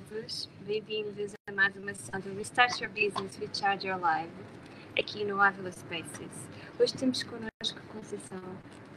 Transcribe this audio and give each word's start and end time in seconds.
todos, 0.00 0.48
bem-vindos 0.60 1.34
a 1.48 1.52
mais 1.52 1.74
uma 1.74 1.92
sessão 1.92 2.20
do 2.20 2.32
Restart 2.36 2.80
Your 2.80 2.90
Business 2.90 3.36
with 3.40 3.50
Charge 3.52 3.88
Your 3.88 3.98
Live, 3.98 4.30
aqui 4.96 5.24
no 5.24 5.40
Ávila 5.40 5.72
Spaces. 5.72 6.48
Hoje 6.78 6.94
temos 6.94 7.24
connosco 7.24 7.80
Conceição 7.92 8.40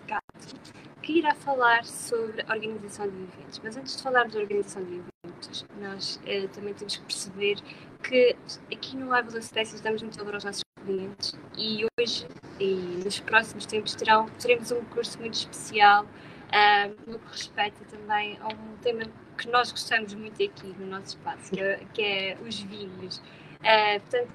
Gato, 0.07 0.56
que 1.02 1.14
irá 1.14 1.34
falar 1.34 1.86
sobre 1.86 2.43
a 2.43 2.54
organização 2.54 3.10
de 3.10 3.16
eventos. 3.16 3.60
Mas 3.64 3.78
antes 3.78 3.98
de 3.98 4.04
falar 4.04 4.28
de 4.28 4.38
organização 4.38 4.84
de 4.84 5.02
eventos, 5.25 5.66
nós 5.79 6.21
eh, 6.28 6.48
também 6.50 6.75
temos 6.75 6.98
que 6.98 7.04
perceber 7.04 7.56
que 8.04 8.36
aqui 8.71 8.96
no 8.96 9.11
Ávila 9.11 9.42
Spaces 9.42 9.82
damos 9.82 10.04
muito 10.04 10.20
valor 10.20 10.36
aos 10.36 10.43
nossos 10.43 10.64
clientes 10.86 11.33
e 11.57 11.83
hoje 12.00 12.28
e 12.60 12.75
nos 13.04 13.20
próximos 13.20 13.65
tempos 13.65 13.96
terão, 13.96 14.29
teremos 14.39 14.71
um 14.71 14.83
curso 14.86 15.18
muito 15.20 15.33
especial 15.33 16.06
uh, 16.06 17.10
no 17.10 17.18
que 17.18 17.32
respeita 17.32 17.83
também 17.86 18.38
a 18.39 18.50
um 18.50 18.78
tema 18.82 19.06
que 19.41 19.50
nós 19.50 19.71
gostamos 19.71 20.13
muito 20.13 20.41
aqui 20.43 20.68
no 20.77 20.87
nosso 20.87 21.18
espaço, 21.18 21.51
que 21.51 21.61
é, 21.61 21.77
que 21.93 22.01
é 22.01 22.37
os 22.41 22.59
vinhos. 22.59 23.18
Uh, 23.18 24.00
portanto, 24.00 24.29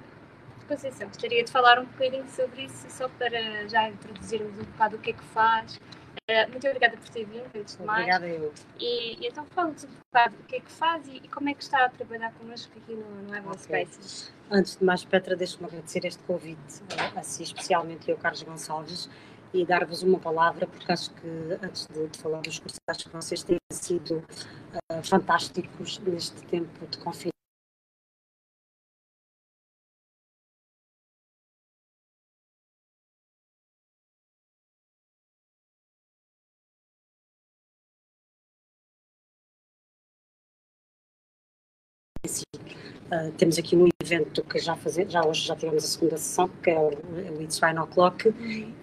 Conceição, 0.67 1.07
gostaria 1.07 1.45
de 1.45 1.51
falar 1.51 1.79
um 1.79 1.85
bocadinho 1.85 2.29
sobre 2.29 2.65
isso, 2.65 2.87
só 2.91 3.09
para 3.09 3.69
já 3.69 3.89
introduzirmos 3.89 4.59
um 4.59 4.65
bocado 4.65 4.97
o 4.97 4.99
que 4.99 5.11
é 5.11 5.13
que 5.13 5.25
faz. 5.25 5.77
Uh, 5.77 6.51
muito 6.51 6.67
obrigada 6.67 6.97
por 6.97 7.09
ter 7.09 7.25
vindo, 7.25 7.49
antes 7.55 7.77
de 7.77 7.85
mais. 7.85 8.01
Obrigada 8.01 8.27
eu. 8.27 8.53
E, 8.81 9.25
e 9.25 9.29
então 9.29 9.47
fala-nos 9.47 9.85
um 9.85 9.89
bocado 9.89 10.35
o 10.41 10.45
que 10.45 10.57
é 10.57 10.61
que 10.61 10.71
faz 10.73 11.07
e, 11.07 11.19
e, 11.19 11.29
como 11.29 11.49
é 11.49 11.55
que 11.55 11.63
está 11.63 11.85
a 11.85 11.89
trabalhar 11.89 12.33
connosco 12.33 12.73
aqui 12.77 12.95
no, 12.95 13.23
no 13.23 13.37
Evan 13.37 13.53
okay. 13.53 13.87
Spaces. 13.87 14.33
Antes 14.51 14.77
de 14.77 14.85
mais, 14.85 15.05
Petra, 15.05 15.37
deixe-me 15.37 15.67
agradecer 15.67 16.05
este 16.05 16.23
convite, 16.25 16.83
a 17.15 17.23
si 17.23 17.45
especialmente 17.45 18.11
eu, 18.11 18.17
Carlos 18.17 18.43
Gonçalves, 18.43 19.09
e 19.53 19.65
dar-vos 19.65 20.03
uma 20.03 20.19
palavra, 20.19 20.67
porque 20.67 20.91
acho 20.91 21.11
que 21.15 21.29
antes 21.63 21.87
de, 21.87 22.09
de, 22.09 22.19
falar 22.19 22.41
dos 22.41 22.59
cursos, 22.59 22.79
acho 22.89 23.05
que 23.05 23.17
vocês 23.17 23.43
têm 23.43 23.59
sido 23.73 24.19
uh, 24.19 25.03
fantásticos 25.03 25.99
neste 25.99 26.43
tempo 26.47 26.87
de 26.87 26.99
confinamento 26.99 27.37
Uh, 43.07 43.31
temos 43.39 43.57
aqui 43.57 43.77
um 43.77 43.87
evento 44.03 44.43
que 44.43 44.59
já, 44.59 44.75
fazer, 44.75 45.09
já 45.09 45.25
hoje 45.25 45.47
já 45.47 45.55
tivemos 45.55 45.85
a 45.85 45.87
segunda 45.87 46.17
sessão, 46.17 46.49
que 46.61 46.71
é 46.71 46.79
o, 46.79 46.89
o 46.89 47.43
It's 47.43 47.61
Wine 47.63 47.79
O'Clock, 47.79 48.35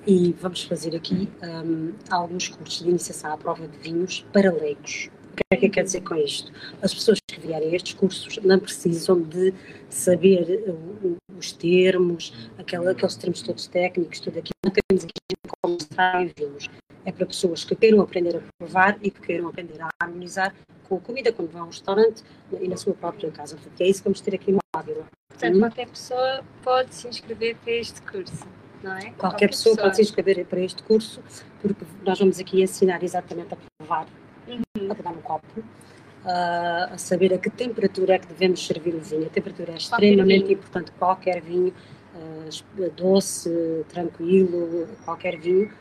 e 0.07 0.33
vamos 0.39 0.63
fazer 0.63 0.95
aqui 0.95 1.29
um, 1.43 1.93
alguns 2.09 2.47
cursos 2.47 2.83
de 2.83 2.89
iniciação 2.89 3.33
à 3.33 3.37
prova 3.37 3.67
de 3.67 3.77
vinhos 3.79 4.25
para 4.31 4.49
leigos. 4.49 5.09
O 5.33 5.35
que 5.35 5.43
é 5.51 5.57
que 5.57 5.69
quer 5.69 5.83
dizer 5.83 6.01
com 6.01 6.15
isto? 6.15 6.53
As 6.81 6.93
pessoas 6.93 7.19
que 7.27 7.39
vierem 7.41 7.71
a 7.71 7.75
estes 7.75 7.93
cursos 7.95 8.37
não 8.43 8.59
precisam 8.59 9.21
de 9.21 9.53
saber 9.89 10.63
uh, 10.69 11.17
os 11.37 11.51
termos, 11.51 12.49
aquela, 12.57 12.91
aqueles 12.91 13.17
termos 13.17 13.41
todos 13.41 13.67
técnicos, 13.67 14.21
tudo 14.21 14.39
aquilo. 14.39 14.53
Não 14.63 14.71
temos 14.71 15.03
aqui 15.03 15.35
como 15.61 15.73
mostrar 15.73 16.21
em 16.21 16.31
vinhos. 16.37 16.69
É 17.05 17.11
para 17.11 17.25
pessoas 17.25 17.65
que 17.65 17.75
queiram 17.75 17.99
aprender 17.99 18.37
a 18.37 18.41
provar 18.57 18.97
e 19.01 19.11
que 19.11 19.19
queiram 19.19 19.49
aprender 19.49 19.81
a 19.81 19.89
harmonizar 19.99 20.55
com 20.87 20.99
comida 20.99 21.31
quando 21.31 21.51
vão 21.51 21.61
a 21.61 21.65
um 21.65 21.67
restaurante 21.67 22.23
e 22.59 22.67
na 22.67 22.77
sua 22.77 22.93
própria 22.93 23.31
casa. 23.31 23.55
Portanto, 23.55 23.81
é 23.81 23.87
isso 23.87 23.99
que 23.99 24.05
vamos 24.05 24.21
ter 24.21 24.35
aqui 24.35 24.51
no 24.51 24.59
Ávila. 24.73 25.05
Portanto, 25.29 25.55
hum? 25.55 25.59
qualquer 25.59 25.87
pessoa 25.87 26.43
pode 26.63 26.95
se 26.95 27.07
inscrever 27.07 27.55
para 27.57 27.73
este 27.73 28.01
curso, 28.01 28.47
não 28.81 28.91
é? 28.93 29.01
Qualquer, 29.01 29.17
qualquer 29.17 29.49
pessoa, 29.49 29.75
pessoa, 29.75 29.87
pode 29.87 29.95
se 29.95 30.01
inscrever 30.01 30.45
para 30.45 30.59
este 30.59 30.83
curso, 30.83 31.21
porque 31.61 31.85
nós 32.05 32.19
vamos 32.19 32.39
aqui 32.39 32.61
ensinar 32.61 33.03
exatamente 33.03 33.53
a 33.53 33.57
provar, 33.77 34.07
uhum. 34.47 34.91
a 34.91 34.95
pegar 34.95 35.11
no 35.11 35.21
copo, 35.21 35.59
uh, 35.59 36.93
a 36.93 36.97
saber 36.97 37.33
a 37.33 37.37
que 37.37 37.49
temperatura 37.49 38.15
é 38.15 38.19
que 38.19 38.27
devemos 38.27 38.65
servir 38.65 38.95
o 38.95 38.99
vinho. 38.99 39.25
A 39.25 39.29
temperatura 39.29 39.73
é 39.73 39.77
extremamente 39.77 40.53
importante. 40.53 40.91
Qualquer 40.91 41.41
vinho, 41.41 41.73
uh, 42.15 42.89
doce, 42.95 43.85
tranquilo, 43.89 44.87
qualquer 45.05 45.37
vinho 45.39 45.71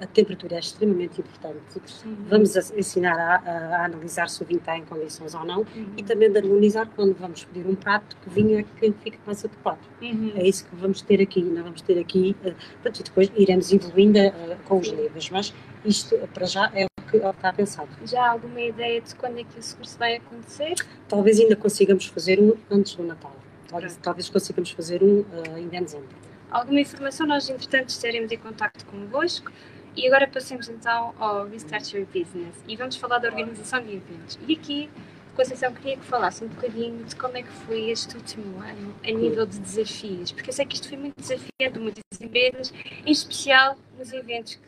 a 0.00 0.06
temperatura 0.06 0.56
é 0.56 0.58
extremamente 0.58 1.20
importante. 1.20 1.80
Uhum. 2.04 2.16
Vamos 2.28 2.56
ensinar 2.56 3.18
a, 3.18 3.36
a, 3.36 3.84
analisar 3.84 4.28
se 4.28 4.42
o 4.42 4.46
vinho 4.46 4.58
está 4.58 4.76
em 4.76 4.84
condições 4.84 5.34
ou 5.34 5.44
não 5.44 5.60
uhum. 5.60 5.92
e 5.96 6.02
também 6.02 6.30
de 6.30 6.38
harmonizar 6.38 6.88
quando 6.94 7.14
vamos 7.14 7.44
pedir 7.44 7.66
um 7.66 7.74
prato 7.74 8.16
que 8.16 8.30
vinho 8.30 8.58
é 8.58 8.62
que 8.62 8.92
fica 9.02 9.18
mais 9.24 9.44
adequado. 9.44 9.80
Uhum. 10.02 10.32
É 10.36 10.46
isso 10.46 10.66
que 10.66 10.76
vamos 10.76 11.02
ter 11.02 11.20
aqui. 11.20 11.42
Não 11.42 11.62
vamos 11.62 11.82
ter 11.82 11.98
aqui, 11.98 12.36
uh, 12.44 12.54
e 12.86 13.02
depois 13.02 13.30
iremos 13.36 13.72
evoluindo 13.72 14.18
uh, 14.18 14.56
com 14.64 14.78
os 14.78 14.88
livros, 14.88 15.30
mas 15.30 15.54
isto 15.84 16.16
para 16.34 16.46
já 16.46 16.70
é 16.74 16.86
o 16.86 17.10
que 17.10 17.16
está 17.16 17.52
pensado. 17.52 17.88
Já 18.04 18.24
há 18.24 18.30
alguma 18.30 18.60
ideia 18.60 19.00
de 19.00 19.14
quando 19.14 19.38
é 19.38 19.44
que 19.44 19.58
esse 19.58 19.74
curso 19.74 19.98
vai 19.98 20.16
acontecer? 20.16 20.74
Talvez 21.08 21.40
ainda 21.40 21.56
consigamos 21.56 22.06
fazer 22.06 22.40
um 22.40 22.54
antes 22.70 22.94
do 22.94 23.02
Natal. 23.02 23.34
Talvez, 23.68 23.96
talvez 23.96 24.28
consigamos 24.28 24.70
fazer 24.70 25.02
um 25.02 25.20
uh, 25.20 25.54
ainda 25.54 25.76
em 25.76 25.84
dezembro 25.84 26.30
alguma 26.50 26.80
informação, 26.80 27.26
nós 27.26 27.48
entretanto 27.48 27.90
estaremos 27.90 28.30
em 28.32 28.38
contato 28.38 28.84
convosco. 28.86 29.52
E 29.96 30.06
agora 30.06 30.26
passemos 30.28 30.68
então 30.68 31.14
ao 31.18 31.48
Restart 31.48 31.92
Your 31.92 32.06
Business 32.06 32.54
e 32.68 32.76
vamos 32.76 32.96
falar 32.96 33.18
da 33.18 33.28
organização 33.28 33.82
de 33.82 33.96
eventos. 33.96 34.38
E 34.46 34.54
aqui, 34.54 34.90
Conceição, 35.34 35.72
queria 35.72 35.96
que 35.96 36.04
falasse 36.04 36.44
um 36.44 36.48
bocadinho 36.48 37.04
de 37.04 37.16
como 37.16 37.36
é 37.36 37.42
que 37.42 37.48
foi 37.48 37.90
este 37.90 38.16
último 38.16 38.60
ano 38.60 38.94
a 39.02 39.10
nível 39.10 39.46
de 39.46 39.58
desafios, 39.58 40.32
porque 40.32 40.50
eu 40.50 40.54
sei 40.54 40.66
que 40.66 40.74
isto 40.74 40.88
foi 40.88 40.98
muito 40.98 41.16
desafiante, 41.16 41.78
muitas 41.78 42.04
empresas, 42.20 42.72
em 43.06 43.10
especial 43.10 43.76
nos 43.98 44.12
eventos 44.12 44.58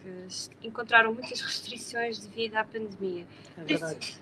que 0.61 0.67
encontraram 0.67 1.13
muitas 1.13 1.41
restrições 1.41 2.19
devido 2.19 2.57
à 2.57 2.65
pandemia. 2.65 3.27
É 3.59 3.65
verdade. 3.65 4.17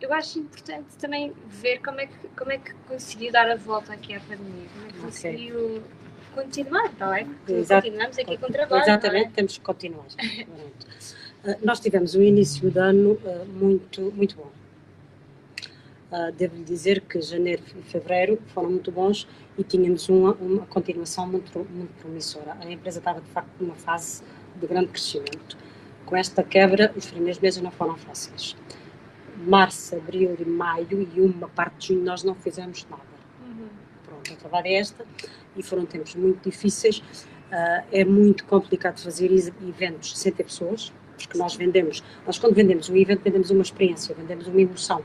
Eu 0.00 0.12
acho 0.12 0.38
importante 0.38 0.94
também 0.98 1.32
ver 1.46 1.80
como 1.80 2.00
é 2.00 2.06
que, 2.06 2.28
como 2.28 2.52
é 2.52 2.58
que 2.58 2.72
conseguiu 2.86 3.32
dar 3.32 3.50
a 3.50 3.56
volta 3.56 3.92
aqui 3.92 4.14
à 4.14 4.20
pandemia, 4.20 4.68
como 4.74 4.86
é 4.86 4.92
que 4.92 4.98
conseguiu 4.98 5.76
okay 5.78 6.05
continuar, 6.36 6.92
não 7.00 7.14
é? 7.14 7.26
Exato. 7.48 7.86
Continuamos 7.86 8.18
aqui 8.18 8.36
com 8.36 8.46
trabalho. 8.52 8.80
É? 8.80 8.84
Exatamente, 8.84 9.26
é? 9.28 9.30
temos 9.30 9.58
que 9.58 9.64
continuar. 9.64 10.04
uh, 10.06 11.56
nós 11.64 11.80
tivemos 11.80 12.14
um 12.14 12.22
início 12.22 12.70
de 12.70 12.78
ano 12.78 13.12
uh, 13.12 13.46
muito, 13.46 14.12
muito 14.14 14.36
bom. 14.36 14.50
Uh, 16.12 16.30
Devo-lhe 16.32 16.62
dizer 16.62 17.00
que 17.00 17.20
janeiro 17.20 17.62
e 17.74 17.82
fevereiro 17.82 18.38
foram 18.48 18.70
muito 18.70 18.92
bons 18.92 19.26
e 19.58 19.64
tínhamos 19.64 20.08
uma, 20.08 20.34
uma 20.34 20.66
continuação 20.66 21.26
muito, 21.26 21.58
muito 21.70 21.92
promissora. 21.94 22.56
A 22.60 22.70
empresa 22.70 22.98
estava, 22.98 23.20
de 23.20 23.28
facto, 23.30 23.50
numa 23.58 23.74
fase 23.74 24.22
de 24.54 24.66
grande 24.66 24.88
crescimento. 24.88 25.56
Com 26.04 26.16
esta 26.16 26.42
quebra, 26.42 26.92
os 26.94 27.06
primeiros 27.06 27.40
meses 27.40 27.60
não 27.60 27.70
foram 27.70 27.96
fáceis. 27.96 28.54
Março, 29.38 29.96
abril 29.96 30.36
e 30.38 30.44
maio 30.44 31.08
e 31.14 31.20
uma 31.20 31.48
parte 31.48 31.78
de 31.78 31.86
junho 31.88 32.04
nós 32.04 32.22
não 32.22 32.34
fizemos 32.34 32.86
nada. 32.88 33.02
Uhum. 33.44 33.68
Pronto, 34.04 34.32
a 34.32 34.42
verdade 34.42 34.68
é 34.68 34.78
esta 34.78 35.04
e 35.56 35.62
foram 35.62 35.86
tempos 35.86 36.14
muito 36.14 36.48
difíceis. 36.48 36.98
Uh, 36.98 37.84
é 37.92 38.04
muito 38.04 38.44
complicado 38.44 39.00
fazer 39.00 39.30
eventos 39.32 40.18
sem 40.18 40.32
ter 40.32 40.44
pessoas, 40.44 40.92
porque 41.16 41.38
nós 41.38 41.54
vendemos, 41.54 42.02
nós 42.26 42.38
quando 42.38 42.54
vendemos 42.54 42.88
um 42.90 42.96
evento, 42.96 43.22
vendemos 43.22 43.50
uma 43.50 43.62
experiência, 43.62 44.14
vendemos 44.14 44.46
uma 44.46 44.60
emoção. 44.60 45.02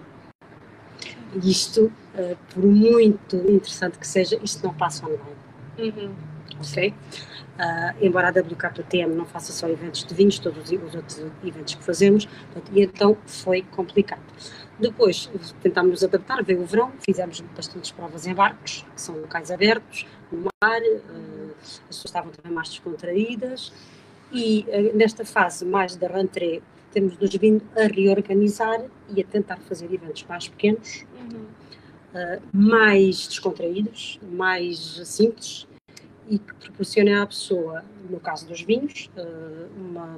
E 1.42 1.50
isto, 1.50 1.86
uh, 1.86 2.38
por 2.54 2.64
muito 2.64 3.36
interessante 3.36 3.98
que 3.98 4.08
seja, 4.08 4.40
isto 4.44 4.64
não 4.66 4.74
passa 4.74 5.06
online. 5.06 5.22
Uhum. 5.78 6.14
Ok? 6.60 6.90
Uh, 6.90 8.06
embora 8.06 8.30
a 8.30 8.32
WKTM 8.32 9.14
não 9.14 9.26
faça 9.26 9.52
só 9.54 9.68
eventos 9.68 10.04
de 10.04 10.14
vinhos, 10.16 10.40
todos 10.40 10.72
os 10.72 10.96
outros 10.96 11.24
eventos 11.44 11.76
que 11.76 11.84
fazemos, 11.84 12.26
portanto, 12.26 12.72
e 12.74 12.82
então 12.82 13.16
foi 13.26 13.62
complicado. 13.62 14.22
Depois 14.82 15.30
tentámos 15.62 15.92
nos 15.92 16.04
adaptar, 16.04 16.44
veio 16.44 16.62
o 16.62 16.66
verão, 16.66 16.92
fizemos 17.06 17.40
bastantes 17.56 17.92
provas 17.92 18.26
em 18.26 18.34
barcos, 18.34 18.84
que 18.96 19.00
são 19.00 19.16
locais 19.16 19.52
abertos, 19.52 20.08
no 20.32 20.50
mar, 20.62 20.82
uh, 20.82 21.52
as 21.62 21.80
pessoas 21.88 22.06
estavam 22.06 22.32
também 22.32 22.52
mais 22.52 22.70
descontraídas 22.70 23.72
e 24.32 24.66
uh, 24.68 24.98
nesta 24.98 25.24
fase 25.24 25.64
mais 25.66 25.96
da 25.96 26.08
rentrée 26.08 26.64
temos 26.92 27.16
nos 27.20 27.34
vindo 27.36 27.64
a 27.78 27.84
reorganizar 27.84 28.84
e 29.16 29.22
a 29.22 29.24
tentar 29.24 29.58
fazer 29.58 29.86
eventos 29.86 30.26
mais 30.28 30.48
pequenos, 30.48 31.06
uhum. 31.16 31.46
uh, 32.16 32.42
mais 32.52 33.28
descontraídos, 33.28 34.20
mais 34.32 35.00
simples 35.06 35.68
e 36.28 36.40
que 36.40 36.54
proporcionem 36.56 37.14
à 37.14 37.28
pessoa, 37.28 37.86
no 38.10 38.20
caso 38.20 38.48
dos 38.48 38.62
vinhos, 38.62 39.12
uma 39.76 40.18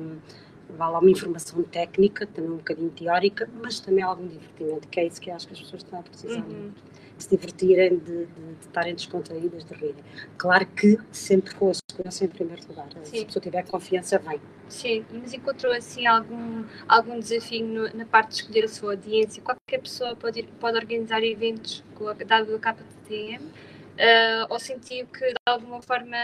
vale 0.70 0.98
uma 0.98 1.10
informação 1.10 1.62
técnica, 1.64 2.26
também 2.26 2.52
um 2.52 2.58
bocadinho 2.58 2.90
teórica, 2.90 3.50
mas 3.62 3.80
também 3.80 4.04
algum 4.04 4.28
divertimento, 4.28 4.88
que 4.88 5.00
é 5.00 5.08
isso 5.08 5.22
que 5.22 5.30
acho 5.32 5.48
que 5.48 5.54
as 5.54 5.60
pessoas 5.60 5.84
estão 5.84 6.00
a 6.00 6.04
precisar. 6.04 6.42
Uhum. 6.42 6.72
Se 7.18 7.30
divertirem, 7.30 7.98
de, 7.98 8.26
de, 8.26 8.26
de 8.26 8.60
estarem 8.62 8.96
descontraídas, 8.96 9.64
de 9.64 9.74
rirem. 9.76 10.04
Claro 10.38 10.66
que 10.66 10.98
sempre 11.12 11.54
com 11.56 11.70
a 11.70 11.74
segurança 11.74 12.26
em 12.26 12.28
primeiro 12.28 12.68
lugar. 12.68 12.88
Sim. 13.04 13.18
Se 13.18 13.22
a 13.22 13.26
pessoa 13.26 13.44
tiver 13.44 13.64
confiança, 13.64 14.18
vem. 14.18 14.42
Sim, 14.68 15.06
mas 15.12 15.34
encontrou 15.34 15.72
assim 15.72 16.08
algum, 16.08 16.66
algum 16.88 17.20
desafio 17.20 17.66
no, 17.66 17.94
na 17.94 18.06
parte 18.06 18.30
de 18.30 18.36
escolher 18.42 18.66
a 18.66 18.68
sua 18.68 18.92
audiência? 18.94 19.44
Qualquer 19.44 19.80
pessoa 19.80 20.16
pode, 20.16 20.40
ir, 20.40 20.48
pode 20.60 20.78
organizar 20.78 21.24
eventos 21.24 21.84
com 21.94 22.08
a 22.08 22.14
WKTM 22.14 23.46
uh, 23.94 24.48
ou 24.50 24.60
sentiu 24.60 25.06
que 25.08 25.26
de 25.26 25.36
alguma 25.46 25.82
forma 25.82 26.18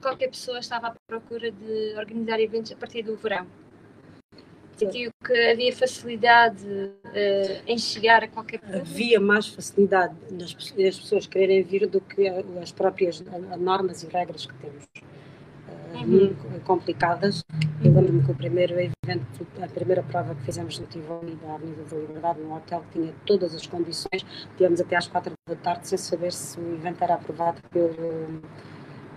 qualquer 0.00 0.28
pessoa 0.28 0.58
estava 0.58 0.88
à 0.88 0.94
procura 1.06 1.50
de 1.50 1.94
organizar 1.96 2.40
eventos 2.40 2.72
a 2.72 2.76
partir 2.76 3.02
do 3.02 3.16
verão? 3.16 3.46
Sentiu 4.76 5.10
que 5.22 5.50
havia 5.50 5.76
facilidade 5.76 6.64
uh, 6.66 7.62
em 7.66 7.76
chegar 7.76 8.24
a 8.24 8.28
qualquer 8.28 8.60
público? 8.60 8.80
Havia 8.80 9.20
mais 9.20 9.46
facilidade 9.46 10.14
nas, 10.30 10.54
nas 10.54 10.98
pessoas 10.98 11.26
quererem 11.26 11.62
vir 11.62 11.86
do 11.86 12.00
que 12.00 12.26
as 12.28 12.72
próprias 12.72 13.22
normas 13.58 14.02
e 14.02 14.06
regras 14.06 14.46
que 14.46 14.54
temos. 14.54 14.84
Uh, 14.84 15.98
uhum. 15.98 16.06
Muito 16.06 16.64
complicadas. 16.64 17.44
Eu 17.84 17.92
lembro-me 17.92 18.24
que 18.24 18.30
o 18.30 18.34
primeiro 18.34 18.74
evento, 18.80 19.46
a 19.62 19.68
primeira 19.68 20.02
prova 20.02 20.34
que 20.34 20.44
fizemos 20.44 20.78
no 20.78 20.86
Tivoli 20.86 21.34
da 21.36 21.54
Avenida 21.54 21.82
da 21.82 21.96
Liberdade, 21.96 22.40
no 22.40 22.56
hotel, 22.56 22.82
tinha 22.90 23.12
todas 23.26 23.54
as 23.54 23.66
condições. 23.66 24.24
Tivemos 24.56 24.80
até 24.80 24.96
às 24.96 25.06
quatro 25.06 25.32
da 25.46 25.56
tarde 25.56 25.88
sem 25.88 25.98
saber 25.98 26.32
se 26.32 26.58
o 26.58 26.74
evento 26.74 27.04
era 27.04 27.14
aprovado 27.14 27.60
pelo 27.70 28.40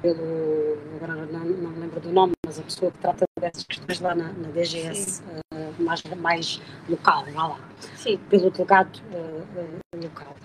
pelo, 0.03 0.77
agora 0.97 1.25
não, 1.25 1.45
não 1.45 1.79
lembro 1.79 1.99
do 2.01 2.11
nome, 2.11 2.33
mas 2.45 2.59
a 2.59 2.63
pessoa 2.63 2.91
que 2.91 2.97
trata 2.97 3.23
dessas 3.39 3.63
questões 3.63 4.01
lá 4.01 4.13
na, 4.13 4.33
na 4.33 4.49
DGS, 4.49 5.23
uh, 5.23 5.81
mais, 5.81 6.03
mais 6.17 6.61
local, 6.89 7.25
lá, 7.33 7.47
lá 7.47 7.59
Sim. 7.95 8.17
pelo 8.29 8.51
delegado 8.51 9.01
uh, 9.13 9.61
uh, 9.95 10.03
local. 10.03 10.35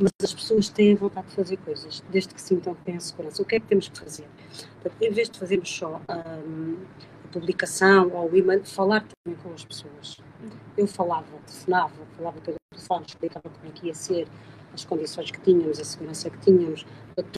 mas 0.00 0.10
as 0.22 0.32
pessoas 0.32 0.70
têm 0.70 0.94
vontade 0.94 1.26
de 1.28 1.34
fazer 1.34 1.58
coisas, 1.58 2.02
desde 2.10 2.32
que 2.32 2.40
sintam 2.40 2.74
que 2.74 2.82
têm 2.84 2.96
a 2.96 3.00
segurança. 3.00 3.42
O 3.42 3.44
que 3.44 3.56
é 3.56 3.60
que 3.60 3.66
temos 3.66 3.88
que 3.88 3.98
fazer? 3.98 4.26
Portanto, 4.80 5.02
em 5.02 5.12
vez 5.12 5.28
de 5.28 5.38
fazermos 5.38 5.70
só 5.70 6.00
um, 6.08 6.76
a 7.26 7.28
publicação 7.30 8.10
ou 8.14 8.30
o 8.30 8.36
e-mail, 8.36 8.64
falar 8.64 9.04
também 9.04 9.38
com 9.42 9.52
as 9.52 9.64
pessoas. 9.64 10.16
Eu 10.74 10.86
falava, 10.86 11.26
telefonava, 11.46 11.92
falava 12.16 12.40
pelo 12.40 12.56
telefone, 12.70 13.04
explicava 13.06 13.42
como 13.42 13.66
é 13.66 13.70
que 13.70 13.88
ia 13.88 13.94
ser, 13.94 14.26
as 14.78 14.84
condições 14.84 15.30
que 15.30 15.40
tínhamos, 15.40 15.80
a 15.80 15.84
segurança 15.84 16.30
que 16.30 16.38
tínhamos, 16.38 16.86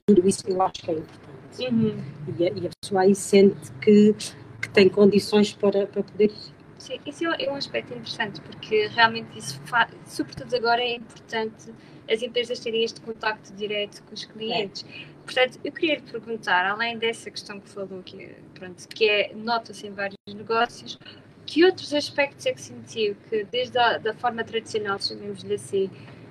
tudo 0.06 0.28
isso 0.28 0.42
eu 0.46 0.60
acho 0.62 0.74
que 0.74 0.90
é 0.90 0.94
importante. 0.94 1.30
Uhum. 1.60 2.02
E, 2.38 2.46
a, 2.46 2.50
e, 2.50 2.66
a, 2.66 2.70
pessoa 2.80 3.00
aí 3.02 3.14
sente 3.14 3.72
que, 3.80 4.14
que 4.60 4.68
tem 4.70 4.88
condições 4.88 5.52
para, 5.52 5.86
para 5.86 6.02
poder 6.02 6.32
Sim, 6.78 6.98
isso 7.04 7.26
é, 7.26 7.44
é 7.44 7.52
um 7.52 7.56
aspecto 7.56 7.92
interessante, 7.92 8.40
porque 8.40 8.86
realmente 8.88 9.38
isso, 9.38 9.60
sobretudo 10.06 10.56
agora, 10.56 10.80
é 10.80 10.96
importante 10.96 11.70
as 12.10 12.22
empresas 12.22 12.58
terem 12.58 12.82
este 12.82 13.00
contacto 13.02 13.52
direto 13.52 14.02
com 14.04 14.14
os 14.14 14.24
clientes. 14.24 14.84
É. 14.88 15.10
Portanto, 15.22 15.60
eu 15.62 15.72
queria 15.72 15.96
lhe 15.96 16.02
perguntar, 16.02 16.66
além 16.66 16.98
dessa 16.98 17.30
questão 17.30 17.60
que 17.60 17.68
falou, 17.68 18.02
que, 18.02 18.34
pronto, 18.54 18.88
que 18.88 19.08
é 19.08 19.32
nota-se 19.34 19.86
em 19.86 19.92
vários 19.92 20.16
negócios, 20.26 20.98
que 21.44 21.64
outros 21.64 21.92
aspectos 21.92 22.46
é 22.46 22.52
que 22.52 22.62
sentiu 22.62 23.14
que, 23.28 23.44
desde 23.44 23.76
a 23.78 23.98
da 23.98 24.14
forma 24.14 24.42
tradicional, 24.42 24.98
chamemos-lhe 24.98 25.54
assim, 25.54 25.90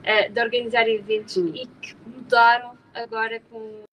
uh, 0.10 0.34
de 0.34 0.42
organizar 0.42 0.88
eventos 0.88 1.38
hum. 1.38 1.52
e 1.54 1.68
que 1.68 1.96
mudaram 2.06 2.78
agora 2.94 3.42
com, 3.50 3.84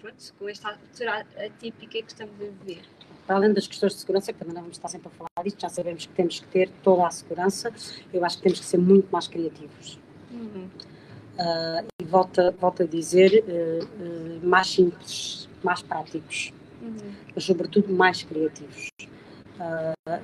pronto, 0.00 0.34
com 0.38 0.48
esta 0.48 0.70
altura 0.70 1.26
atípica 1.36 2.02
que 2.02 2.04
estamos 2.08 2.34
a 2.40 2.44
viver. 2.64 2.82
Para 3.26 3.36
além 3.36 3.52
das 3.52 3.66
questões 3.66 3.94
de 3.94 4.00
segurança, 4.00 4.32
que 4.32 4.38
também 4.38 4.54
não 4.54 4.62
vamos 4.62 4.76
estar 4.76 4.88
sempre 4.88 5.08
a 5.08 5.10
falar 5.10 5.44
disto, 5.44 5.60
já 5.60 5.68
sabemos 5.68 6.06
que 6.06 6.12
temos 6.12 6.40
que 6.40 6.46
ter 6.48 6.68
toda 6.82 7.06
a 7.06 7.10
segurança, 7.10 7.72
eu 8.12 8.24
acho 8.24 8.38
que 8.38 8.42
temos 8.42 8.58
que 8.58 8.66
ser 8.66 8.78
muito 8.78 9.08
mais 9.10 9.28
criativos. 9.28 9.98
Uhum. 10.32 10.68
Uh, 11.38 11.86
e 12.00 12.04
volto, 12.04 12.52
volto 12.58 12.82
a 12.82 12.86
dizer, 12.86 13.44
uh, 13.46 13.84
uh, 13.84 14.46
mais 14.46 14.68
simples, 14.68 15.48
mais 15.62 15.80
práticos, 15.80 16.52
uhum. 16.82 17.14
mas 17.34 17.44
sobretudo 17.44 17.92
mais 17.92 18.22
criativos. 18.22 18.88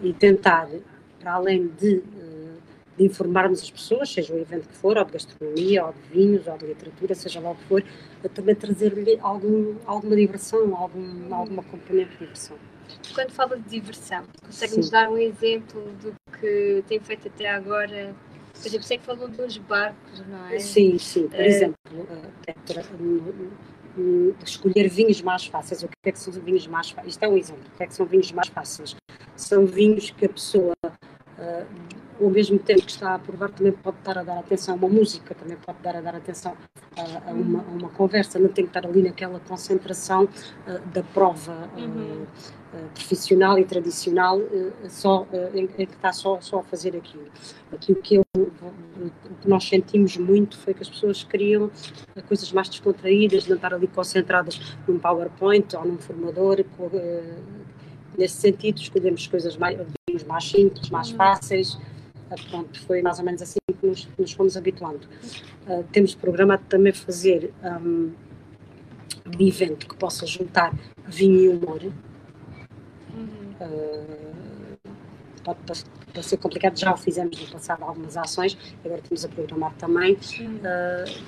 e 0.02 0.12
tentar, 0.14 0.68
para 1.20 1.34
além 1.34 1.68
de 1.68 2.02
de 2.96 3.04
informarmos 3.04 3.62
as 3.62 3.70
pessoas, 3.70 4.10
seja 4.10 4.34
o 4.34 4.38
evento 4.38 4.68
que 4.68 4.74
for, 4.74 4.96
ou 4.96 5.04
de 5.04 5.12
gastronomia, 5.12 5.84
ou 5.84 5.92
de 5.92 6.00
vinhos, 6.10 6.46
ou 6.46 6.56
de 6.56 6.66
literatura, 6.66 7.14
seja 7.14 7.40
lá 7.40 7.50
o 7.50 7.54
que 7.54 7.64
for, 7.64 7.84
também 8.34 8.54
trazer-lhe 8.54 9.18
algum, 9.20 9.76
alguma 9.84 10.16
diversão, 10.16 10.74
algum, 10.74 11.34
alguma 11.34 11.62
componente 11.62 12.12
de 12.12 12.18
diversão. 12.18 12.56
Quando 13.14 13.32
fala 13.32 13.56
de 13.58 13.68
diversão, 13.68 14.24
consegue-nos 14.44 14.90
dar 14.90 15.10
um 15.10 15.18
exemplo 15.18 15.82
do 16.02 16.14
que 16.38 16.84
tem 16.86 17.00
feito 17.00 17.28
até 17.28 17.48
agora? 17.50 18.14
Por 18.54 18.66
exemplo, 18.66 18.86
sei 18.86 18.98
que 18.98 19.04
falou 19.04 19.28
dos 19.28 19.58
barcos, 19.58 20.26
não 20.26 20.46
é? 20.46 20.58
Sim, 20.58 20.98
sim. 20.98 21.28
Por 21.28 21.38
uh, 21.38 21.42
exemplo, 21.42 21.76
escolher 24.44 24.88
vinhos 24.88 25.20
mais 25.20 25.46
fáceis. 25.46 25.82
O 25.82 25.88
que 25.88 25.94
é 26.08 26.12
que 26.12 26.18
são 26.18 26.32
vinhos 26.32 26.66
mais 26.66 26.90
fáceis? 26.90 27.14
Isto 27.14 27.22
é 27.24 27.28
um 27.28 27.36
exemplo. 27.36 27.64
O 27.74 27.76
que 27.76 27.82
é 27.82 27.86
que 27.86 27.94
são 27.94 28.06
vinhos 28.06 28.32
mais 28.32 28.48
fáceis? 28.48 28.96
São 29.36 29.66
vinhos 29.66 30.10
que 30.10 30.24
a 30.24 30.28
pessoa 30.28 30.74
uh, 30.84 31.66
ao 32.20 32.30
mesmo 32.30 32.58
tempo 32.58 32.82
que 32.82 32.90
está 32.90 33.14
a 33.14 33.18
provar, 33.18 33.50
também 33.50 33.72
pode 33.72 33.98
estar 33.98 34.18
a 34.18 34.22
dar 34.22 34.38
atenção 34.38 34.74
a 34.74 34.76
uma 34.78 34.88
música, 34.88 35.34
também 35.34 35.56
pode 35.56 35.78
dar 35.82 35.96
a 35.96 36.00
dar 36.00 36.14
atenção 36.14 36.56
a, 36.96 37.30
a, 37.30 37.32
uma, 37.32 37.60
a 37.60 37.72
uma, 37.72 37.88
conversa, 37.90 38.38
não 38.38 38.48
tem 38.48 38.64
que 38.64 38.70
estar 38.70 38.86
ali 38.86 39.02
naquela 39.02 39.38
concentração 39.40 40.24
uh, 40.24 40.86
da 40.92 41.02
prova 41.02 41.68
uh, 41.76 41.80
uhum. 41.80 42.22
uh, 42.22 42.88
profissional 42.94 43.58
e 43.58 43.64
tradicional, 43.64 44.40
só, 44.88 45.26
em, 45.54 45.66
que 45.66 45.82
está 45.82 46.12
só, 46.12 46.40
só 46.40 46.60
a 46.60 46.62
fazer 46.62 46.96
aquilo. 46.96 47.26
Aquilo 47.72 48.00
que, 48.00 48.16
eu, 48.16 48.24
o 48.34 49.34
que 49.40 49.48
nós 49.48 49.64
sentimos 49.68 50.16
muito 50.16 50.56
foi 50.58 50.72
que 50.72 50.82
as 50.82 50.88
pessoas 50.88 51.22
queriam 51.22 51.70
coisas 52.28 52.50
mais 52.52 52.68
descontraídas, 52.68 53.46
não 53.46 53.56
estar 53.56 53.74
ali 53.74 53.86
concentradas 53.86 54.76
num 54.88 54.98
PowerPoint 54.98 55.76
ou 55.76 55.84
num 55.84 55.98
formador. 55.98 56.64
nesse 58.16 58.36
sentido, 58.36 58.78
escolhemos 58.78 59.26
coisas 59.26 59.56
mais, 59.56 59.78
mais 60.26 60.44
simples, 60.44 60.88
mais 60.88 61.10
uhum. 61.10 61.16
fáceis. 61.16 61.78
Pronto, 62.50 62.80
foi 62.80 63.02
mais 63.02 63.18
ou 63.18 63.24
menos 63.24 63.40
assim 63.42 63.58
que 63.80 63.86
nos, 63.86 64.08
nos 64.18 64.32
fomos 64.32 64.56
habituando. 64.56 65.06
Uh, 65.68 65.84
temos 65.92 66.14
programado 66.14 66.64
também 66.68 66.92
fazer 66.92 67.52
um, 67.62 68.12
um, 69.26 69.46
evento 69.46 69.86
que 69.86 69.96
possa 69.96 70.26
juntar 70.26 70.74
vinho 71.06 71.40
e 71.40 71.48
humor. 71.48 71.82
Uhum. 73.14 73.54
Uh, 73.60 74.88
pode, 75.44 75.60
pode, 76.12 76.26
ser 76.26 76.36
complicado, 76.38 76.76
já 76.78 76.92
o 76.92 76.96
fizemos 76.96 77.40
no 77.40 77.48
passado 77.48 77.84
algumas 77.84 78.16
ações, 78.16 78.58
agora 78.84 79.00
estamos 79.00 79.24
a 79.24 79.28
programar 79.28 79.74
também, 79.74 80.14
uh, 80.14 81.22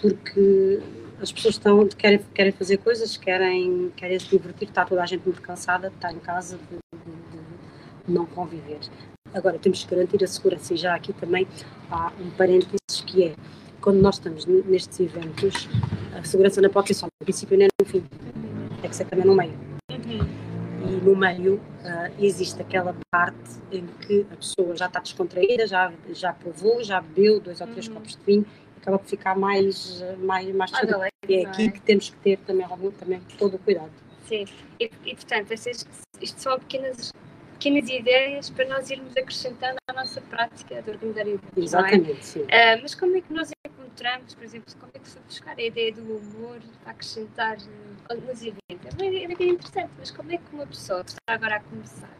porque 0.00 0.80
as 1.20 1.30
pessoas 1.30 1.54
estão, 1.54 1.86
querem, 1.88 2.18
querem 2.34 2.52
fazer 2.52 2.78
coisas, 2.78 3.16
querem, 3.16 3.92
querem 3.96 4.18
se 4.18 4.28
divertir, 4.28 4.68
está 4.68 4.84
toda 4.84 5.02
a 5.02 5.06
gente 5.06 5.24
muito 5.24 5.40
cansada, 5.40 5.86
está 5.86 6.12
em 6.12 6.18
casa 6.18 6.58
de, 6.58 6.76
de, 6.98 7.16
de 8.06 8.12
não 8.12 8.26
conviver. 8.26 8.80
Agora, 9.34 9.58
temos 9.58 9.84
que 9.84 9.90
garantir 9.94 10.22
a 10.22 10.26
segurança 10.26 10.74
e 10.74 10.76
já 10.76 10.94
aqui 10.94 11.12
também 11.12 11.46
há 11.90 12.12
um 12.20 12.30
parênteses 12.30 13.00
que 13.06 13.24
é, 13.24 13.34
quando 13.80 14.00
nós 14.00 14.16
estamos 14.16 14.44
nestes 14.46 15.00
eventos, 15.00 15.68
a 16.14 16.22
segurança 16.22 16.60
não 16.60 16.68
pode 16.68 16.88
ser 16.88 16.94
só 16.94 17.06
no 17.06 17.24
princípio 17.24 17.56
nem 17.56 17.68
no 17.80 17.86
fim, 17.86 18.04
é 18.82 18.88
que 18.88 18.94
ser 18.94 19.06
também 19.06 19.24
no 19.24 19.34
meio. 19.34 19.54
E 19.90 21.04
no 21.04 21.16
meio 21.16 21.54
uh, 21.54 22.12
existe 22.24 22.60
aquela 22.60 22.94
parte 23.10 23.60
em 23.70 23.86
que 23.86 24.26
a 24.30 24.36
pessoa 24.36 24.76
já 24.76 24.86
está 24.86 25.00
descontraída, 25.00 25.66
já, 25.66 25.92
já 26.12 26.32
provou, 26.32 26.82
já 26.82 27.00
bebeu 27.00 27.40
dois 27.40 27.60
ou 27.60 27.66
três 27.68 27.88
uhum. 27.88 27.94
copos 27.94 28.16
de 28.16 28.22
vinho, 28.24 28.46
acaba 28.80 28.98
por 28.98 29.06
ficar 29.06 29.36
mais, 29.36 30.02
mais, 30.18 30.54
mais 30.54 30.72
ah, 30.74 31.08
é, 31.28 31.34
é 31.34 31.46
aqui 31.46 31.66
é? 31.66 31.70
que 31.70 31.80
temos 31.80 32.10
que 32.10 32.16
ter 32.16 32.38
também, 32.38 32.66
algum, 32.66 32.90
também 32.90 33.22
todo 33.38 33.54
o 33.54 33.58
cuidado. 33.58 33.90
Sim, 34.28 34.44
e, 34.78 34.90
e 35.06 35.14
portanto, 35.14 35.52
estas, 35.52 35.86
isto 36.20 36.40
são 36.40 36.58
pequenas 36.58 37.12
pequenas 37.62 37.88
ideias 37.88 38.50
para 38.50 38.66
nós 38.66 38.90
irmos 38.90 39.16
acrescentando 39.16 39.76
à 39.86 39.92
nossa 39.92 40.20
prática 40.20 40.82
de 40.82 40.90
organizar 40.90 41.20
eventos. 41.28 41.56
É? 41.56 41.60
Exatamente, 41.60 42.10
é? 42.10 42.22
sim. 42.22 42.40
Uh, 42.40 42.82
mas 42.82 42.94
como 42.96 43.16
é 43.16 43.20
que 43.20 43.32
nós 43.32 43.50
encontramos, 43.64 44.34
por 44.34 44.44
exemplo, 44.44 44.74
como 44.80 44.90
é 44.92 44.98
que 44.98 45.08
foi 45.08 45.22
buscar 45.22 45.56
a 45.56 45.62
ideia 45.62 45.92
do 45.92 46.02
humor 46.02 46.58
para 46.82 46.90
acrescentar 46.90 47.58
nos 48.26 48.42
eventos? 48.42 48.98
É, 49.00 49.32
é 49.32 49.36
bem 49.36 49.50
interessante, 49.50 49.90
mas 49.96 50.10
como 50.10 50.32
é 50.32 50.38
que 50.38 50.44
uma 50.52 50.66
pessoa 50.66 51.04
que 51.04 51.10
está 51.10 51.20
agora 51.28 51.56
a 51.56 51.60
começar 51.60 52.16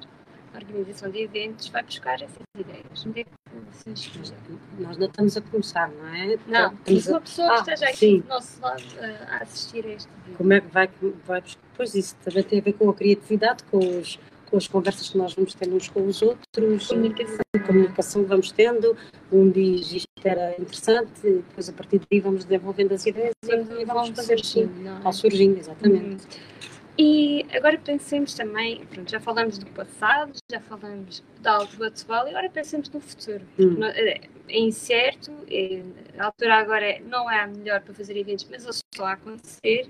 a 0.55 0.59
organização 0.59 1.11
de 1.11 1.23
eventos 1.23 1.69
vai 1.71 1.83
buscar 1.83 2.23
essas 2.23 2.43
ideias? 2.57 3.07
Onde 3.07 3.23
é 3.23 3.25
que 3.25 3.31
se 3.73 3.91
inspira? 3.91 4.37
Nós 4.79 4.97
não 4.97 5.07
estamos 5.09 5.37
a 5.37 5.41
começar, 5.41 5.91
não 5.91 6.07
é? 6.15 6.39
Não, 6.47 6.79
mas 6.89 7.07
uma 7.09 7.21
pessoa 7.21 7.49
ah, 7.49 7.55
que 7.55 7.73
esteja 7.73 7.91
aqui 7.91 8.21
do 8.21 8.29
nosso 8.29 8.61
lado 8.61 8.85
a 9.29 9.37
assistir 9.39 9.85
a 9.87 9.89
este 9.89 10.09
vídeo. 10.25 10.37
Como 10.37 10.53
é 10.53 10.61
que 10.61 10.69
vai, 10.69 10.89
vai 11.27 11.41
buscar? 11.41 11.63
Pois 11.75 11.95
isso 11.95 12.15
também 12.23 12.45
tem 12.45 12.61
a 12.61 12.63
ver 12.63 12.75
com 12.75 12.89
a 12.91 12.95
criatividade, 12.95 13.65
com 13.65 13.79
os 13.79 14.19
com 14.53 14.59
as 14.59 14.69
conversas 14.69 15.09
que 15.09 15.17
nós 15.17 15.33
vamos 15.33 15.55
tendo 15.55 15.75
uns 15.75 15.89
com 15.89 16.07
os 16.07 16.21
outros, 16.21 16.87
comunicação, 16.87 17.41
comunicação 17.67 18.25
vamos 18.25 18.53
tendo, 18.53 18.95
um 19.33 19.51
diz 19.51 19.91
isto 19.93 20.07
era 20.23 20.53
interessante, 20.61 21.11
depois 21.23 21.71
a 21.71 21.73
partir 21.73 22.03
daí 22.11 22.21
vamos 22.21 22.45
desenvolvendo 22.45 22.93
as 22.93 23.07
ideias 23.07 23.35
e 23.43 23.85
vamos 23.87 24.11
fazer 24.11 24.35
assim, 24.35 24.71
ao 25.03 25.13
surgindo, 25.13 25.59
exatamente. 25.59 26.25
Uhum. 26.25 26.53
E 26.99 27.47
agora 27.51 27.79
pensemos 27.79 28.35
também, 28.35 28.85
pronto, 28.85 29.11
já 29.11 29.19
falamos 29.19 29.57
do 29.57 29.65
passado, 29.71 30.33
já 30.51 30.61
falamos 30.61 31.25
do 31.41 31.85
atual 31.85 32.27
e 32.27 32.31
agora 32.31 32.51
pensemos 32.51 32.91
no 32.91 33.01
futuro. 33.01 33.43
Hum. 33.59 33.83
É, 33.83 34.21
é 34.51 34.59
incerto, 34.61 35.33
é, 35.51 35.83
a 36.19 36.27
altura 36.27 36.57
agora 36.57 37.01
não 37.09 37.31
é 37.31 37.41
a 37.41 37.47
melhor 37.47 37.81
para 37.81 37.95
fazer 37.95 38.19
eventos, 38.19 38.47
mas 38.51 38.65
eles 38.65 38.83
estão 38.93 39.07
a 39.07 39.13
acontecer. 39.13 39.89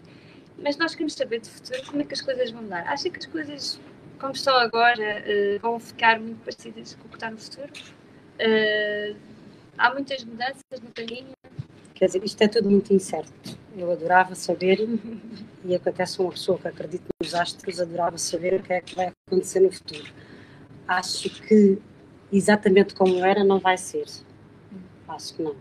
Mas 0.57 0.77
nós 0.77 0.95
queremos 0.95 1.15
saber 1.15 1.41
do 1.41 1.49
futuro 1.49 1.83
como 1.87 2.03
é 2.03 2.05
que 2.05 2.15
as 2.15 2.21
coisas 2.21 2.53
vão 2.53 2.65
dar. 2.69 2.87
Acha 2.87 3.11
que 3.11 3.19
as 3.19 3.27
coisas 3.27 3.81
como 4.23 4.33
estão 4.35 4.57
agora, 4.57 5.25
uh, 5.27 5.59
vão 5.61 5.81
ficar 5.81 6.21
muito 6.21 6.39
parecidas 6.45 6.95
com 6.95 7.07
o 7.07 7.09
que 7.09 7.17
está 7.17 7.29
no 7.29 7.37
futuro. 7.37 7.73
Uh, 8.39 9.17
há 9.77 9.93
muitas 9.93 10.23
mudanças 10.25 10.63
no 10.81 10.93
caminho. 10.93 11.33
Quer 11.93 12.07
dizer, 12.07 12.25
isto 12.25 12.41
é 12.41 12.47
tudo 12.47 12.71
muito 12.71 12.95
incerto. 12.95 13.59
Eu 13.77 13.91
adorava 13.91 14.37
saber, 14.37 14.79
e 15.65 15.75
acontece 15.75 16.21
uma 16.21 16.31
pessoa 16.31 16.57
que 16.57 16.69
acredita 16.69 17.05
nos 17.21 17.35
astros, 17.35 17.81
adorava 17.81 18.17
saber 18.17 18.61
o 18.61 18.63
que 18.63 18.73
é 18.73 18.81
que 18.81 18.95
vai 18.95 19.13
acontecer 19.27 19.59
no 19.59 19.73
futuro. 19.73 20.09
acho 20.87 21.29
que 21.43 21.79
exatamente 22.33 22.95
como 22.95 23.25
era 23.25 23.43
não 23.43 23.59
vai 23.59 23.77
ser. 23.77 24.07
Acho 25.09 25.35
que 25.35 25.43
não. 25.43 25.57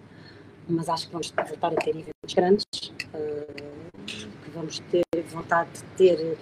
Mas 0.69 0.87
acho 0.87 1.07
que 1.07 1.13
vamos 1.13 1.31
voltar 1.31 1.73
a 1.73 1.75
ter 1.75 1.89
eventos 1.89 2.33
grandes, 2.35 2.65
uh, 2.85 4.03
que 4.05 4.51
vamos 4.53 4.79
ter 4.91 5.03
vontade 5.31 5.69
de 5.73 5.83
ter 5.97 6.37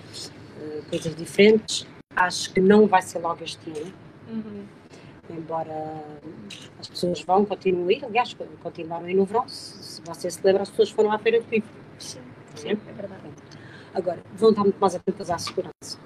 coisas 0.89 1.15
diferentes. 1.15 1.87
Acho 2.15 2.53
que 2.53 2.59
não 2.59 2.87
vai 2.87 3.01
ser 3.01 3.19
logo 3.19 3.43
este 3.43 3.69
ano. 3.69 3.93
Uhum. 4.29 4.65
Embora 5.29 6.03
as 6.79 6.87
pessoas 6.87 7.21
vão, 7.21 7.47
ir, 7.65 8.03
aliás, 8.03 8.35
continuaram 8.63 9.05
a 9.05 9.11
ir 9.11 9.15
no 9.15 9.25
verão. 9.25 9.47
Se, 9.47 10.01
você 10.01 10.29
se 10.29 10.39
lembra, 10.43 10.63
as 10.63 10.69
pessoas 10.69 10.89
foram 10.89 11.11
à 11.11 11.19
feira 11.19 11.39
de 11.39 11.49
livro. 11.49 11.69
Sim, 11.99 12.19
sim, 12.55 12.69
é 12.69 12.75
verdade. 12.75 13.21
Agora, 13.93 14.23
vão 14.33 14.49
estar 14.49 14.63
muito 14.63 14.79
mais 14.79 14.95
atentas 14.95 15.29
à 15.29 15.37
segurança. 15.37 15.99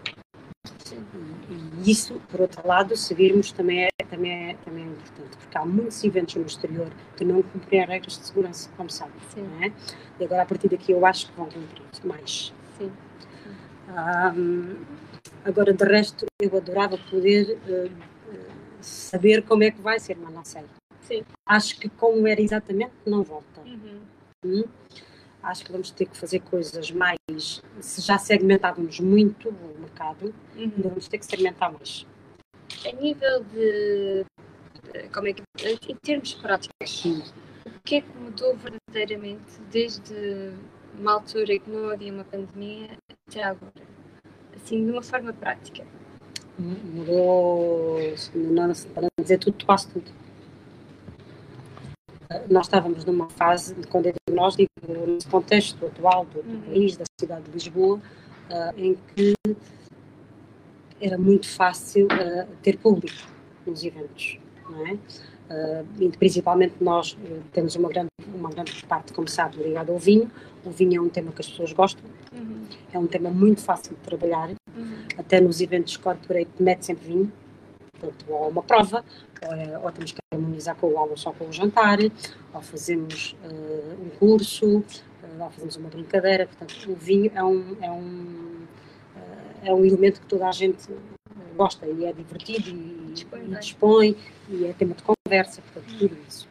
E, 1.50 1.86
e, 1.86 1.92
isso, 1.92 2.22
por 2.30 2.42
outro 2.42 2.68
lado, 2.68 2.96
se 2.96 3.14
virmos, 3.14 3.52
também 3.52 3.86
é, 3.86 3.90
também, 4.10 4.50
é, 4.50 4.54
também 4.66 4.84
é 4.84 4.88
importante, 4.88 5.38
porque 5.38 5.58
há 5.58 5.66
muitos 5.66 6.04
eventos 6.04 6.36
no 6.36 6.46
exterior 6.46 6.90
que 7.16 7.24
não 7.24 7.42
cumprem 7.42 7.82
as 7.82 7.88
regras 7.88 8.18
de 8.20 8.26
segurança, 8.26 8.70
como 8.76 8.90
sabe. 8.90 9.14
É? 9.62 9.72
E 10.20 10.26
agora, 10.26 10.44
a 10.44 10.46
partir 10.46 10.70
daqui, 10.70 10.92
eu 10.92 11.06
acho 11.06 11.28
que 11.28 11.38
vão 11.38 11.46
cumprir 11.46 11.84
mais. 12.04 12.54
Sim. 12.78 12.92
Um, 13.90 14.76
agora, 15.46 15.74
de 15.74 15.84
resto, 15.84 16.26
eu 16.42 16.56
adorava 16.56 16.98
poder 17.10 17.58
uh, 17.68 17.92
saber 18.82 19.44
como 19.44 19.64
é 19.64 19.72
que 19.72 19.82
vai 19.82 20.00
ser, 20.00 20.18
mas 20.18 20.34
não 20.34 20.46
sei. 20.46 20.64
Sim. 21.02 21.24
Acho 21.46 21.80
que 21.80 21.90
como 21.90 22.28
era 22.28 22.42
exatamente, 22.42 22.94
não 23.06 23.24
volta. 23.24 23.62
Uhum. 23.62 24.02
Hum? 24.46 24.64
acho 25.44 25.66
que 25.66 25.72
vamos 25.72 25.92
ter 25.92 26.06
que 26.06 26.18
fazer 26.18 26.40
coisas 26.40 26.90
mais. 26.90 27.62
Se 27.82 28.02
já 28.02 28.18
segmentávamos 28.18 29.00
muito 29.00 29.50
o 29.50 29.80
mercado, 29.80 30.34
uhum. 30.56 30.72
vamos 30.78 31.08
ter 31.08 31.18
que 31.18 31.26
segmentar 31.26 31.72
mais. 31.72 32.08
A 32.86 32.92
nível 32.94 33.44
de. 33.44 34.26
Como 35.14 35.28
é 35.28 35.34
que. 35.34 35.44
Em 35.62 35.96
termos 35.98 36.34
práticos, 36.36 37.06
o 37.66 37.82
que 37.84 37.96
é 37.96 38.02
que 38.02 38.18
mudou 38.18 38.56
verdadeiramente 38.56 39.60
desde 39.70 40.54
uma 40.98 41.14
altura 41.14 41.54
em 41.54 41.60
que 41.60 41.70
não 41.70 41.90
havia 41.90 42.14
uma 42.14 42.24
pandemia 42.24 42.98
até 43.28 43.44
agora? 43.44 43.93
Assim, 44.64 44.86
de 44.86 44.92
uma 44.92 45.02
forma 45.02 45.34
prática. 45.34 45.84
Mudou, 46.58 47.98
para 48.94 49.02
não 49.04 49.10
dizer 49.20 49.40
tudo, 49.40 49.66
quase 49.66 49.88
tudo 49.90 50.12
nós 52.50 52.66
estávamos 52.66 53.06
numa 53.06 53.30
fase, 53.30 53.76
quando 53.90 54.08
eu 54.08 54.14
digo 54.14 54.36
nós, 54.36 54.56
digo 54.56 54.70
nesse 55.08 55.28
contexto 55.28 55.86
atual 55.86 56.26
do, 56.26 56.42
do 56.42 56.50
uhum. 56.50 56.62
país, 56.62 56.98
da 56.98 57.06
cidade 57.20 57.44
de 57.44 57.52
Lisboa, 57.52 57.98
uh, 57.98 58.80
em 58.80 58.98
que 59.16 59.34
era 61.02 61.18
muito 61.18 61.48
fácil 61.48 62.06
uh, 62.08 62.48
ter 62.62 62.78
público 62.78 63.28
nos 63.66 63.84
eventos, 63.84 64.40
não 64.70 64.88
é? 64.88 64.98
Uh, 65.50 66.18
principalmente 66.18 66.76
nós 66.80 67.18
temos 67.52 67.76
uma 67.76 67.90
grande, 67.90 68.10
uma 68.34 68.50
grande 68.50 68.84
parte, 68.86 69.14
como 69.14 69.28
sabe, 69.28 69.58
ligada 69.62 69.92
ao 69.92 70.00
vinho. 70.00 70.32
O 70.66 70.72
vinho 70.72 70.98
é 70.98 71.02
um 71.02 71.10
tema 71.10 71.32
que 71.32 71.42
as 71.42 71.50
pessoas 71.50 71.74
gostam, 71.74 72.04
uhum. 72.34 72.66
é 72.92 72.98
um 72.98 73.08
tema 73.08 73.30
muito 73.30 73.62
fácil 73.62 73.96
de 73.96 74.02
trabalhar. 74.02 74.50
Uhum. 74.50 75.06
Até 75.18 75.42
nos 75.42 75.62
eventos 75.62 75.98
corporate 75.98 76.50
mete 76.60 76.86
sempre 76.86 77.08
vinho, 77.08 77.32
portanto, 78.00 78.26
ou 78.30 78.50
uma 78.50 78.64
prova, 78.64 79.04
ou, 79.46 79.54
é, 79.54 79.78
ou 79.78 79.92
temos 79.92 80.12
que 80.12 80.20
harmonizar 80.34 80.76
com 80.76 80.88
o 80.88 80.98
almoço 80.98 81.28
ou 81.28 81.36
com 81.36 81.46
o 81.46 81.52
jantar, 81.52 82.00
ou 82.54 82.62
fazemos 82.62 83.36
uh, 83.44 84.02
um 84.02 84.10
curso, 84.18 84.80
uh, 84.80 84.84
ou 85.40 85.50
fazemos 85.52 85.76
uma 85.76 85.90
brincadeira. 85.90 86.48
Portanto, 86.48 86.92
o 86.92 86.96
vinho 86.96 87.32
é 87.36 87.44
um, 87.44 87.76
é 87.82 87.92
um, 87.92 88.66
uh, 89.16 89.66
é 89.66 89.74
um 89.74 89.86
elemento 89.86 90.22
que 90.22 90.28
toda 90.28 90.48
a 90.48 90.52
gente 90.52 90.88
gosta 91.56 91.86
e 91.86 92.06
é 92.06 92.14
divertido 92.14 92.70
e 92.70 93.12
dispõe, 93.14 93.44
e, 93.44 93.56
dispõe, 93.56 94.18
e 94.50 94.66
é 94.66 94.74
tema 94.74 94.96
de 94.96 95.04
conversa, 95.34 95.62
portanto, 95.62 95.98
tudo 95.98 96.18
isso. 96.28 96.48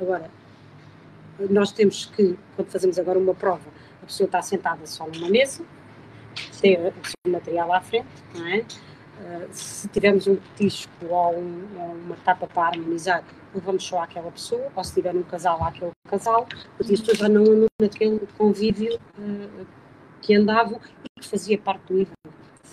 agora, 0.00 0.30
nós 1.50 1.72
temos 1.72 2.06
que, 2.06 2.36
quando 2.56 2.68
fazemos 2.68 2.98
agora 2.98 3.18
uma 3.18 3.34
prova, 3.34 3.68
a 4.02 4.06
pessoa 4.06 4.26
está 4.26 4.42
sentada 4.42 4.84
só 4.86 5.06
numa 5.06 5.28
mesa, 5.28 5.64
tem 6.60 6.76
o 6.76 6.92
seu 7.04 7.32
material 7.32 7.72
à 7.72 7.80
frente, 7.80 8.08
não 8.34 8.46
é? 8.46 8.64
Eh, 9.20 9.48
se 9.52 9.88
tivermos 9.88 10.26
um 10.26 10.36
petisco 10.36 10.90
ou, 11.08 11.38
um, 11.38 11.68
ou, 11.78 11.94
uma 11.94 12.16
tapa 12.24 12.46
para 12.46 12.68
harmonizar, 12.68 13.22
levamos 13.54 13.84
só 13.84 14.02
àquela 14.02 14.30
pessoa, 14.30 14.70
ou 14.74 14.82
se 14.82 14.94
tiver 14.94 15.14
um 15.14 15.22
casal, 15.22 15.62
àquele 15.62 15.92
casal, 16.08 16.46
porque 16.76 16.94
as 16.94 17.00
pessoas 17.00 17.18
já 17.18 17.28
não 17.28 17.42
andam 17.42 17.66
naquele 17.80 18.20
convívio 18.38 18.98
uh, 19.18 19.66
que 20.20 20.34
andavam 20.34 20.80
e 21.04 21.20
que 21.20 21.28
fazia 21.28 21.58
parte 21.58 21.82
do 21.92 21.94
evento. 21.94 22.16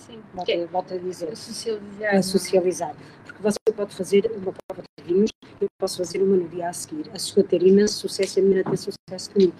Sim. 0.06 0.20
Volto, 0.34 0.48
é, 0.48 0.66
volto 0.66 0.94
a 0.94 0.96
dizer. 0.98 1.28
A 1.28 1.36
socializar. 1.36 2.14
A 2.14 2.22
socializar. 2.22 2.96
Porque 3.24 3.42
você 3.42 3.58
pode 3.74 3.94
fazer 3.94 4.30
uma 4.34 4.52
prova 4.52 4.82
de 4.98 5.04
vinhos, 5.04 5.30
eu 5.60 5.68
posso 5.78 5.98
fazer 5.98 6.22
uma 6.22 6.36
no 6.36 6.48
dia 6.48 6.68
a 6.68 6.72
seguir. 6.72 7.10
A 7.12 7.18
sua 7.18 7.44
ter 7.44 7.62
imenso 7.62 7.94
sucesso 7.94 8.38
e 8.38 8.42
a 8.42 8.44
minha 8.44 8.64
ter 8.64 8.76
sucesso 8.76 9.30
comigo 9.30 9.54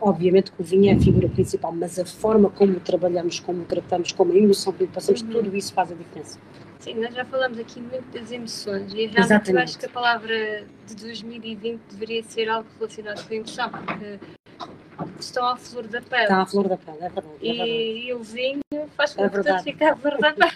obviamente 0.00 0.52
que 0.52 0.60
o 0.60 0.64
vinho 0.64 0.90
é 0.90 0.94
a 0.94 1.00
figura 1.00 1.28
principal, 1.28 1.72
mas 1.72 1.98
a 1.98 2.04
forma 2.04 2.50
como 2.50 2.78
trabalhamos, 2.80 3.40
como 3.40 3.64
tratamos, 3.64 4.12
como 4.12 4.32
a 4.32 4.36
emoção 4.36 4.72
que 4.72 4.86
passamos, 4.86 5.22
uhum. 5.22 5.30
tudo 5.30 5.56
isso 5.56 5.72
faz 5.72 5.90
a 5.90 5.94
diferença. 5.94 6.38
Sim, 6.78 6.94
nós 6.94 7.14
já 7.14 7.24
falamos 7.24 7.58
aqui 7.58 7.80
muito 7.80 8.04
das 8.12 8.30
emoções 8.30 8.92
e 8.92 9.06
realmente 9.06 9.50
eu 9.50 9.58
acho 9.58 9.78
que 9.78 9.86
a 9.86 9.88
palavra 9.88 10.64
de 10.86 10.94
2020 10.94 11.80
deveria 11.90 12.22
ser 12.22 12.48
algo 12.48 12.68
relacionado 12.78 13.26
com 13.26 13.34
a 13.34 13.36
emoção, 13.36 13.70
porque 13.70 14.20
estão 15.20 15.46
à 15.46 15.56
flor 15.56 15.86
da 15.86 16.00
pele. 16.00 16.22
Está 16.22 16.42
à 16.42 16.46
flor 16.46 16.68
da 16.68 16.76
pele, 16.76 16.98
é 16.98 17.08
verdade. 17.08 17.36
É 17.42 17.48
verdade. 17.48 18.06
E, 18.06 18.14
o 18.14 18.22
vinho 18.22 18.60
faz 18.96 19.14
com 19.14 19.24
é 19.24 19.28
que 19.28 19.36
tudo 19.36 19.62
fique 19.62 19.84
à 19.84 19.96
flor 19.96 20.18
da 20.18 20.32
pele. 20.32 20.52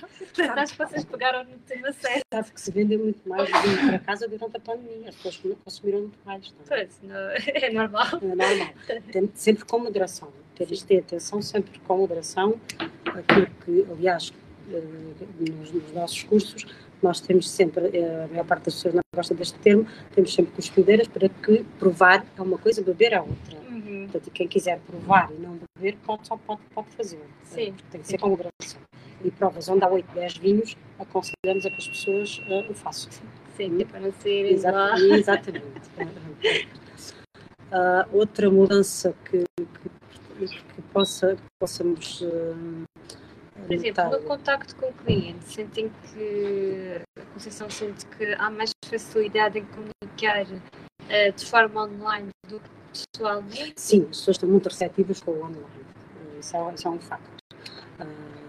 Acho 0.57 0.73
que 0.73 0.78
vocês 0.78 1.04
pegaram 1.04 1.45
no 1.45 1.59
tema 1.59 1.92
certo. 1.92 2.25
Sabe 2.33 2.52
que 2.52 2.61
se 2.61 2.71
vende 2.71 2.97
muito 2.97 3.28
mais 3.28 3.49
vinho 3.62 3.88
para 3.88 3.99
casa 3.99 4.28
durante 4.28 4.57
a 4.57 4.61
pandemia. 4.61 5.09
As 5.09 5.16
pessoas 5.16 5.57
consumiram 5.64 6.00
muito 6.00 6.19
mais. 6.25 6.50
Tá? 6.50 6.64
Pois, 6.69 7.00
não, 7.02 7.16
é 7.47 7.71
normal. 7.71 8.07
É 8.23 8.26
normal. 8.26 8.75
Tem, 9.12 9.30
sempre 9.35 9.64
com 9.64 9.78
moderação. 9.78 10.28
Ter 10.54 10.71
isto 10.73 10.97
atenção 10.97 11.42
sempre 11.42 11.78
com 11.80 11.99
moderação. 11.99 12.61
Aquilo 13.07 13.47
que, 13.64 13.87
aliás, 13.90 14.33
eh, 14.71 14.83
nos, 15.52 15.73
nos 15.73 15.92
nossos 15.92 16.23
cursos, 16.23 16.66
nós 17.02 17.21
temos 17.21 17.49
sempre, 17.50 17.97
eh, 17.97 18.25
a 18.25 18.28
maior 18.28 18.45
parte 18.45 18.64
das 18.64 18.75
pessoas 18.75 18.95
não 18.95 19.00
gosta 19.14 19.35
deste 19.35 19.59
termo, 19.59 19.87
temos 20.14 20.35
sempre 20.35 20.52
cuspideiras 20.52 21.09
para 21.09 21.28
que 21.28 21.64
provar 21.78 22.25
é 22.37 22.42
uma 22.42 22.59
coisa, 22.59 22.83
beber 22.83 23.12
é 23.12 23.21
outra. 23.21 23.59
Uhum. 23.71 24.09
Portanto, 24.11 24.30
quem 24.33 24.49
quiser 24.49 24.80
provar 24.80 25.30
e 25.33 25.40
não 25.40 25.59
beber, 25.76 25.97
pode, 26.04 26.26
só 26.26 26.37
pode, 26.37 26.61
pode 26.75 26.88
fazer. 26.90 27.21
Sim. 27.45 27.75
Tem 27.90 28.00
que 28.00 28.07
ser 28.07 28.19
com 28.19 28.30
moderação. 28.30 28.80
E 29.25 29.30
provas 29.30 29.69
onde 29.69 29.85
há 29.85 29.88
8, 29.88 30.14
10 30.14 30.37
vinhos, 30.38 30.76
aconselhamos 30.99 31.66
a 31.66 31.71
que 31.71 31.76
as 31.76 31.88
pessoas 31.88 32.38
uh, 32.49 32.71
o 32.71 32.75
façam. 32.75 33.11
Sim, 33.57 33.76
hum? 33.76 33.87
para 33.87 34.00
não 34.00 34.12
ser 34.12 34.52
Exatamente. 34.52 35.14
exatamente. 35.14 36.69
uh, 37.71 38.16
outra 38.16 38.50
mudança 38.50 39.14
que, 39.25 39.45
que, 39.57 40.47
que 40.47 40.83
possa, 40.92 41.37
possamos 41.59 42.23
uh, 42.23 42.85
por 43.67 43.73
exemplo, 43.73 44.11
no 44.11 44.23
contacto 44.23 44.76
com 44.76 44.87
o 44.87 44.93
cliente, 44.93 45.45
sentem 45.45 45.90
que 45.90 47.02
a 47.19 47.25
Conceição 47.33 47.71
sente 47.71 48.07
que 48.07 48.35
há 48.35 48.50
mais 48.50 48.71
facilidade 48.85 49.59
em 49.59 49.64
comunicar 49.67 50.45
uh, 50.45 51.33
de 51.35 51.47
forma 51.47 51.85
online 51.85 52.29
do 52.49 52.61
que 52.61 52.71
pessoalmente? 53.14 53.75
Sim, 53.76 54.02
as 54.02 54.19
pessoas 54.19 54.37
estão 54.37 54.49
muito 54.49 54.69
receptivas 54.69 55.21
com 55.21 55.33
o 55.33 55.45
online. 55.45 55.67
Isso 56.38 56.57
é, 56.57 56.75
isso 56.75 56.88
é 56.88 56.90
um 56.90 57.00
facto. 57.00 57.29
Uh, 58.00 58.40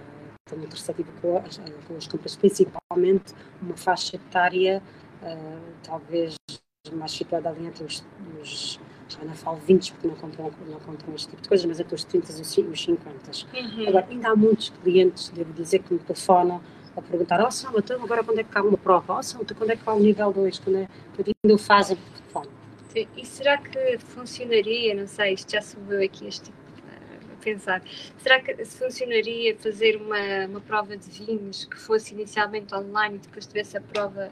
estão 0.47 0.57
muito 0.57 0.73
receptivas 0.73 1.13
com 1.21 1.37
as, 1.37 1.57
com 1.57 1.97
as 1.97 2.07
compras, 2.07 2.35
principalmente 2.35 3.33
uma 3.61 3.77
faixa 3.77 4.15
etária, 4.15 4.81
uh, 5.21 5.73
talvez 5.83 6.35
mais 6.91 7.11
situada 7.11 7.49
ali 7.49 7.67
entre 7.67 7.83
os, 7.83 8.03
os 8.41 8.79
já 9.11 9.25
não 9.25 9.33
falo 9.33 9.57
20 9.57 9.93
porque 9.93 10.07
não 10.07 10.15
compram, 10.15 10.51
não 10.67 10.79
compram 10.79 11.15
este 11.15 11.29
tipo 11.29 11.41
de 11.41 11.49
coisas, 11.49 11.65
mas 11.65 11.79
entre 11.79 11.95
os 11.95 12.03
30 12.03 12.31
e 12.31 12.41
os 12.41 12.81
50. 12.81 13.09
Uhum. 13.53 13.87
Agora, 13.87 14.07
ainda 14.09 14.29
há 14.29 14.35
muitos 14.35 14.69
clientes, 14.69 15.29
devo 15.29 15.53
dizer, 15.53 15.79
que 15.79 15.93
me 15.93 15.99
telefonam 15.99 16.61
a 16.95 17.01
perguntar: 17.01 17.43
Oh, 17.45 17.51
São, 17.51 17.71
então 17.77 18.01
agora 18.03 18.23
quando 18.23 18.39
é 18.39 18.43
que 18.43 18.57
há 18.57 18.61
uma 18.61 18.77
prova? 18.77 19.19
Oh, 19.19 19.23
São, 19.23 19.41
quando 19.43 19.69
é 19.71 19.75
que 19.75 19.83
há 19.85 19.93
o 19.93 19.99
nível 19.99 20.31
2? 20.31 20.59
Quando 20.59 20.77
é? 20.77 20.87
que 21.15 21.31
ainda 21.43 21.55
o 21.55 21.57
fazem 21.57 21.97
por 21.97 22.09
telefone. 22.19 22.49
Sim. 22.89 23.07
E 23.15 23.25
será 23.25 23.57
que 23.57 23.97
funcionaria? 23.99 24.95
Não 24.95 25.07
sei, 25.07 25.33
isto 25.33 25.51
já 25.51 25.61
subiu 25.61 26.03
aqui 26.03 26.27
este 26.27 26.45
tipo 26.45 26.57
a 27.31 27.43
pensar. 27.43 27.81
Será 28.17 28.41
que 28.41 28.65
funcionaria 28.65 29.55
fazer 29.57 29.97
uma, 29.97 30.45
uma 30.47 30.61
prova 30.61 30.97
de 30.97 31.09
vinhos 31.09 31.65
que 31.65 31.79
fosse 31.79 32.13
inicialmente 32.13 32.73
online 32.75 33.15
e 33.15 33.19
depois 33.19 33.45
tivesse 33.47 33.77
a 33.77 33.81
prova 33.81 34.31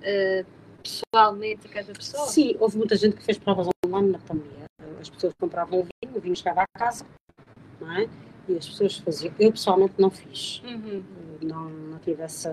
uh, 0.00 0.46
pessoalmente 0.82 1.66
a 1.66 1.70
cada 1.70 1.92
pessoa? 1.92 2.26
Sim, 2.28 2.56
houve 2.60 2.76
muita 2.76 2.96
gente 2.96 3.16
que 3.16 3.24
fez 3.24 3.38
provas 3.38 3.66
online 3.86 4.12
na 4.12 4.18
pandemia. 4.18 4.66
As 5.00 5.08
pessoas 5.08 5.32
compravam 5.38 5.80
o 5.80 5.82
vinho, 5.82 6.16
o 6.16 6.20
vinho 6.20 6.36
chegava 6.36 6.62
à 6.62 6.66
casa, 6.78 7.04
não 7.80 7.92
é? 7.92 8.08
E 8.48 8.56
as 8.56 8.68
pessoas 8.68 8.96
faziam. 8.98 9.34
Eu 9.38 9.52
pessoalmente 9.52 9.94
não 9.98 10.10
fiz. 10.10 10.62
Uhum. 10.64 11.02
Não, 11.42 11.68
não 11.68 11.98
tive 11.98 12.22
essa, 12.22 12.52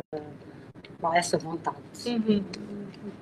essa 1.13 1.37
vontade. 1.37 1.77
Uhum. 2.05 2.43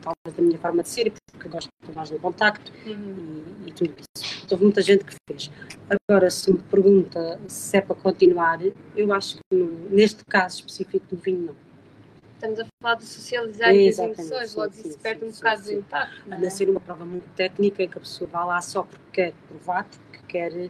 Talvez 0.01 0.35
da 0.35 0.41
minha 0.41 0.57
forma 0.57 0.83
de 0.83 0.89
ser, 0.89 1.13
porque 1.31 1.49
gosto 1.49 1.69
mais 1.95 2.09
do 2.09 2.19
contacto 2.19 2.71
uhum. 2.85 3.43
e, 3.65 3.69
e, 3.69 3.73
tudo 3.73 3.93
isso. 3.97 4.47
Houve 4.49 4.63
muita 4.63 4.81
gente 4.81 5.03
que 5.03 5.13
fez. 5.27 5.51
Agora, 5.89 6.29
se 6.29 6.51
me 6.51 6.59
pergunta 6.59 7.39
se 7.47 7.77
é 7.77 7.81
para 7.81 7.95
continuar, 7.95 8.59
eu 8.95 9.13
acho 9.13 9.37
que 9.37 9.55
neste 9.89 10.23
caso 10.25 10.59
específico 10.59 11.05
do 11.09 11.21
vinho, 11.21 11.47
não. 11.47 11.70
Estamos 12.41 12.59
a 12.59 12.65
falar 12.81 12.95
de 12.95 13.05
socializar 13.05 13.69
com 13.69 13.75
as 13.75 13.81
Exatamente, 13.85 14.19
emoções, 14.21 14.55
logo 14.55 14.73
isso 14.73 14.97
perde 14.97 15.25
um 15.25 15.31
bocado 15.31 15.61
do 15.61 15.71
impacto. 15.73 16.21
não 16.27 16.37
é? 16.37 16.49
Ser 16.49 16.69
uma 16.71 16.79
prova 16.79 17.05
muito 17.05 17.29
técnica 17.35 17.83
em 17.83 17.87
que 17.87 17.97
a 17.99 18.01
pessoa 18.01 18.27
vai 18.31 18.45
lá 18.45 18.59
só 18.61 18.81
porque 18.81 19.03
quer 19.13 19.33
provar, 19.47 19.85
porque 19.85 20.17
quer 20.27 20.51
eh, 20.55 20.69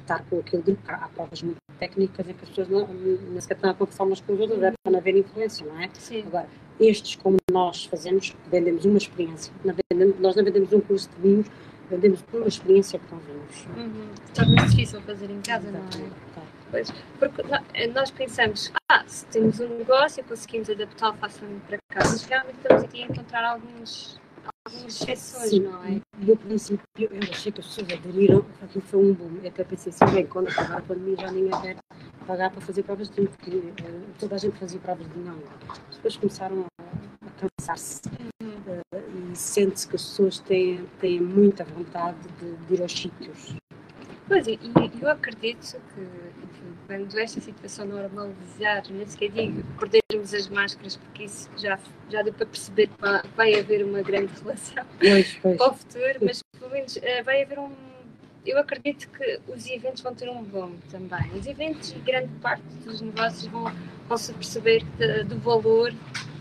estar 0.00 0.24
com 0.28 0.40
aquele 0.40 0.62
grupo. 0.64 0.82
Há, 0.88 1.08
provas 1.14 1.40
muito 1.42 1.58
técnicas 1.78 2.28
em 2.28 2.32
que 2.32 2.42
as 2.42 2.48
pessoas 2.48 2.68
não, 2.68 2.88
nem 2.88 3.40
sequer 3.40 3.54
estão 3.54 3.70
a 3.70 3.74
conversar 3.74 4.02
umas 4.04 4.20
com 4.20 4.32
as 4.34 4.40
outras, 4.40 4.60
é 4.62 4.70
para 4.82 4.90
não 4.90 4.98
haver 4.98 5.16
influência, 5.16 5.64
não 5.64 5.80
é? 5.80 5.88
Sim. 5.94 6.24
Agora, 6.26 6.48
estes, 6.80 7.14
como 7.14 7.36
nós 7.52 7.84
fazemos, 7.84 8.34
vendemos 8.50 8.84
uma 8.84 8.98
experiência. 8.98 9.52
Não 9.64 9.72
vendemos- 9.92 10.18
nós 10.18 10.34
não 10.34 10.42
vendemos 10.42 10.72
um 10.72 10.80
curso 10.80 11.08
de 11.10 11.22
vinhos, 11.28 11.46
vendemos 11.88 12.24
uma 12.32 12.48
experiência 12.48 12.98
com 13.08 13.18
vinhos. 13.18 13.66
Uhum. 13.76 14.08
Torna-se 14.34 14.70
difícil 14.70 15.00
fazer 15.02 15.30
em 15.30 15.40
casa, 15.42 15.70
não 15.70 15.78
é? 15.78 15.82
Exatamente, 15.84 16.14
tá. 16.34 16.42
Pois, 16.70 16.90
porque 17.18 17.42
eh, 17.74 17.86
nós 17.88 18.10
pensamos, 18.10 18.72
ah, 18.90 19.04
se 19.06 19.24
temos 19.26 19.60
um 19.60 19.68
negócio 19.68 20.20
e 20.20 20.24
conseguimos 20.24 20.68
adaptá-lo 20.68 21.16
facilmente 21.16 21.60
para 21.66 21.78
casa, 21.88 22.10
mas 22.12 22.24
realmente 22.24 22.56
estamos 22.56 22.82
aqui 22.82 23.02
a 23.02 23.06
encontrar 23.06 23.44
alguns, 23.44 24.20
algumas 24.64 25.00
exceções, 25.00 25.50
Sim, 25.50 25.60
não 25.60 25.84
é? 25.84 26.00
e 26.18 26.30
ao 26.30 26.36
princípio 26.36 26.86
eu 26.98 27.10
achei 27.30 27.52
que 27.52 27.60
as 27.60 27.66
pessoas 27.66 27.92
aderiram, 27.92 28.44
aquilo 28.62 28.84
foi 28.84 29.00
um 29.00 29.14
boom. 29.14 29.38
Eu 29.42 29.48
até 29.48 29.64
pensei 29.64 29.92
assim, 29.92 30.14
bem, 30.14 30.26
quando 30.26 30.48
acabar 30.48 30.78
a 30.78 30.82
pandemia 30.82 31.16
já 31.16 31.30
ninguém 31.30 31.60
quer 31.60 31.76
pagar 32.26 32.50
para 32.50 32.60
fazer 32.60 32.82
provas 32.82 33.08
de 33.08 33.26
porque 33.28 33.50
eh, 33.50 34.00
toda 34.18 34.34
a 34.34 34.38
gente 34.38 34.58
fazia 34.58 34.80
provas 34.80 35.08
de. 35.08 35.18
Não. 35.18 35.38
Pessoas 35.90 36.16
começaram 36.16 36.66
a, 36.80 37.26
a 37.26 37.48
cansar-se 37.60 38.02
eh, 38.42 39.02
e 39.32 39.36
sente-se 39.36 39.86
que 39.86 39.96
as 39.96 40.02
pessoas 40.02 40.40
têm, 40.40 40.84
têm 41.00 41.20
muita 41.20 41.64
vontade 41.64 42.16
de, 42.40 42.56
de 42.56 42.74
ir 42.74 42.82
aos 42.82 42.92
sítios. 42.92 43.56
Pois, 44.28 44.46
e 44.46 44.58
eu 45.00 45.08
acredito 45.08 45.76
que, 45.94 46.00
enfim, 46.00 46.74
quando 46.86 47.16
esta 47.18 47.40
situação 47.40 47.86
normalizar, 47.86 48.82
nem 48.90 49.06
sequer 49.06 49.30
digo 49.30 49.62
perdermos 49.78 50.34
as 50.34 50.48
máscaras, 50.48 50.96
porque 50.96 51.24
isso 51.24 51.48
já, 51.56 51.78
já 52.10 52.22
deu 52.22 52.32
para 52.32 52.46
perceber 52.46 52.88
que 52.88 53.00
vai, 53.00 53.22
vai 53.36 53.54
haver 53.60 53.84
uma 53.84 54.02
grande 54.02 54.32
relação 54.42 54.84
Pois, 54.98 55.38
pois. 55.40 55.56
para 55.56 55.70
o 55.70 55.74
futuro, 55.74 56.18
mas 56.22 56.42
pelo 56.58 56.70
menos 56.72 56.96
eh, 57.02 57.22
vai 57.22 57.42
haver 57.42 57.58
um. 57.58 57.70
Eu 58.44 58.58
acredito 58.58 59.08
que 59.10 59.40
os 59.48 59.66
eventos 59.68 60.02
vão 60.02 60.14
ter 60.14 60.28
um 60.28 60.42
bom 60.42 60.72
também. 60.90 61.30
Os 61.36 61.46
eventos 61.46 61.90
e 61.92 61.98
grande 61.98 62.32
parte 62.40 62.62
dos 62.84 63.00
negócios 63.00 63.46
vão, 63.46 63.72
vão 64.08 64.16
se 64.16 64.32
perceber 64.32 64.84
de- 64.98 65.24
do 65.24 65.36
valor 65.38 65.92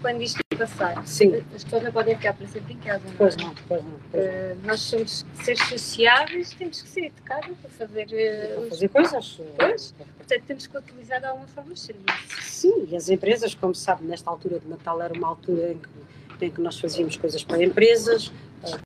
quando 0.02 0.22
isto 0.22 0.40
passar. 0.56 1.08
Sim, 1.08 1.44
As 1.56 1.64
pessoas 1.64 1.84
não 1.84 1.92
podem 1.92 2.16
ficar 2.16 2.34
para 2.34 2.48
sempre 2.48 2.74
em 2.74 2.78
casa. 2.78 3.04
não 3.06 3.12
é? 3.12 3.16
pois 3.18 3.36
não, 3.38 3.54
pois 3.68 3.84
não. 3.84 3.92
Pois 4.12 4.24
não. 4.24 4.30
Eh, 4.30 4.56
nós 4.64 4.80
somos 4.82 5.26
seres 5.44 5.62
sociáveis, 5.68 6.52
temos 6.54 6.82
que 6.82 6.90
sair 6.90 7.12
de 7.16 7.22
casa 7.22 7.50
para 7.62 7.70
fazer 7.72 8.08
Para 8.08 8.62
os 8.62 8.70
fazer 8.70 8.90
coisas. 8.90 9.42
Pois. 9.58 9.94
Portanto, 10.18 10.44
temos 10.48 10.68
que 10.68 10.78
utilizar 10.78 11.20
de 11.20 11.26
alguma 11.28 11.48
forma 11.48 11.74
os 11.74 11.82
serviços. 11.82 12.44
Sim, 12.46 12.88
e 12.90 12.96
as 12.96 13.10
empresas, 13.10 13.54
como 13.54 13.76
sabe, 13.76 14.04
nesta 14.06 14.30
altura 14.30 14.60
de 14.60 14.68
Natal 14.68 15.02
era 15.02 15.14
uma 15.14 15.28
altura 15.28 15.72
em 15.74 15.78
que, 15.78 16.46
em 16.46 16.50
que 16.52 16.62
nós 16.62 16.80
fazíamos 16.80 17.16
coisas 17.18 17.44
para 17.44 17.64
empresas, 17.64 18.32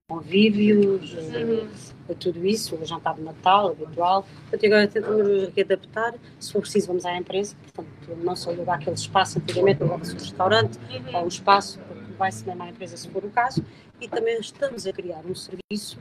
convívios, 0.07 1.15
eh, 1.15 2.11
a 2.11 2.15
tudo 2.15 2.45
isso, 2.45 2.75
o 2.75 2.85
jantar 2.85 3.15
de 3.15 3.21
Natal 3.21 3.69
habitual. 3.69 4.25
Portanto, 4.41 4.65
agora 4.65 4.87
tentamos 4.87 5.53
readaptar, 5.55 6.15
se 6.39 6.51
for 6.51 6.61
preciso 6.61 6.87
vamos 6.87 7.05
à 7.05 7.15
empresa, 7.15 7.55
portanto, 7.73 8.17
não 8.23 8.35
só 8.35 8.49
alugar 8.49 8.77
aquele 8.77 8.95
espaço, 8.95 9.39
antigamente 9.39 9.81
alugava-se 9.81 10.13
um 10.13 10.19
restaurante, 10.19 10.79
ou 11.13 11.23
um 11.23 11.27
espaço, 11.27 11.79
vai-se 12.17 12.45
mesmo 12.45 12.63
à 12.63 12.69
empresa 12.69 12.97
se 12.97 13.07
for 13.09 13.23
o 13.23 13.29
caso, 13.29 13.63
e 14.01 14.07
também 14.07 14.39
estamos 14.39 14.87
a 14.87 14.93
criar 14.93 15.21
um 15.25 15.35
serviço 15.35 15.97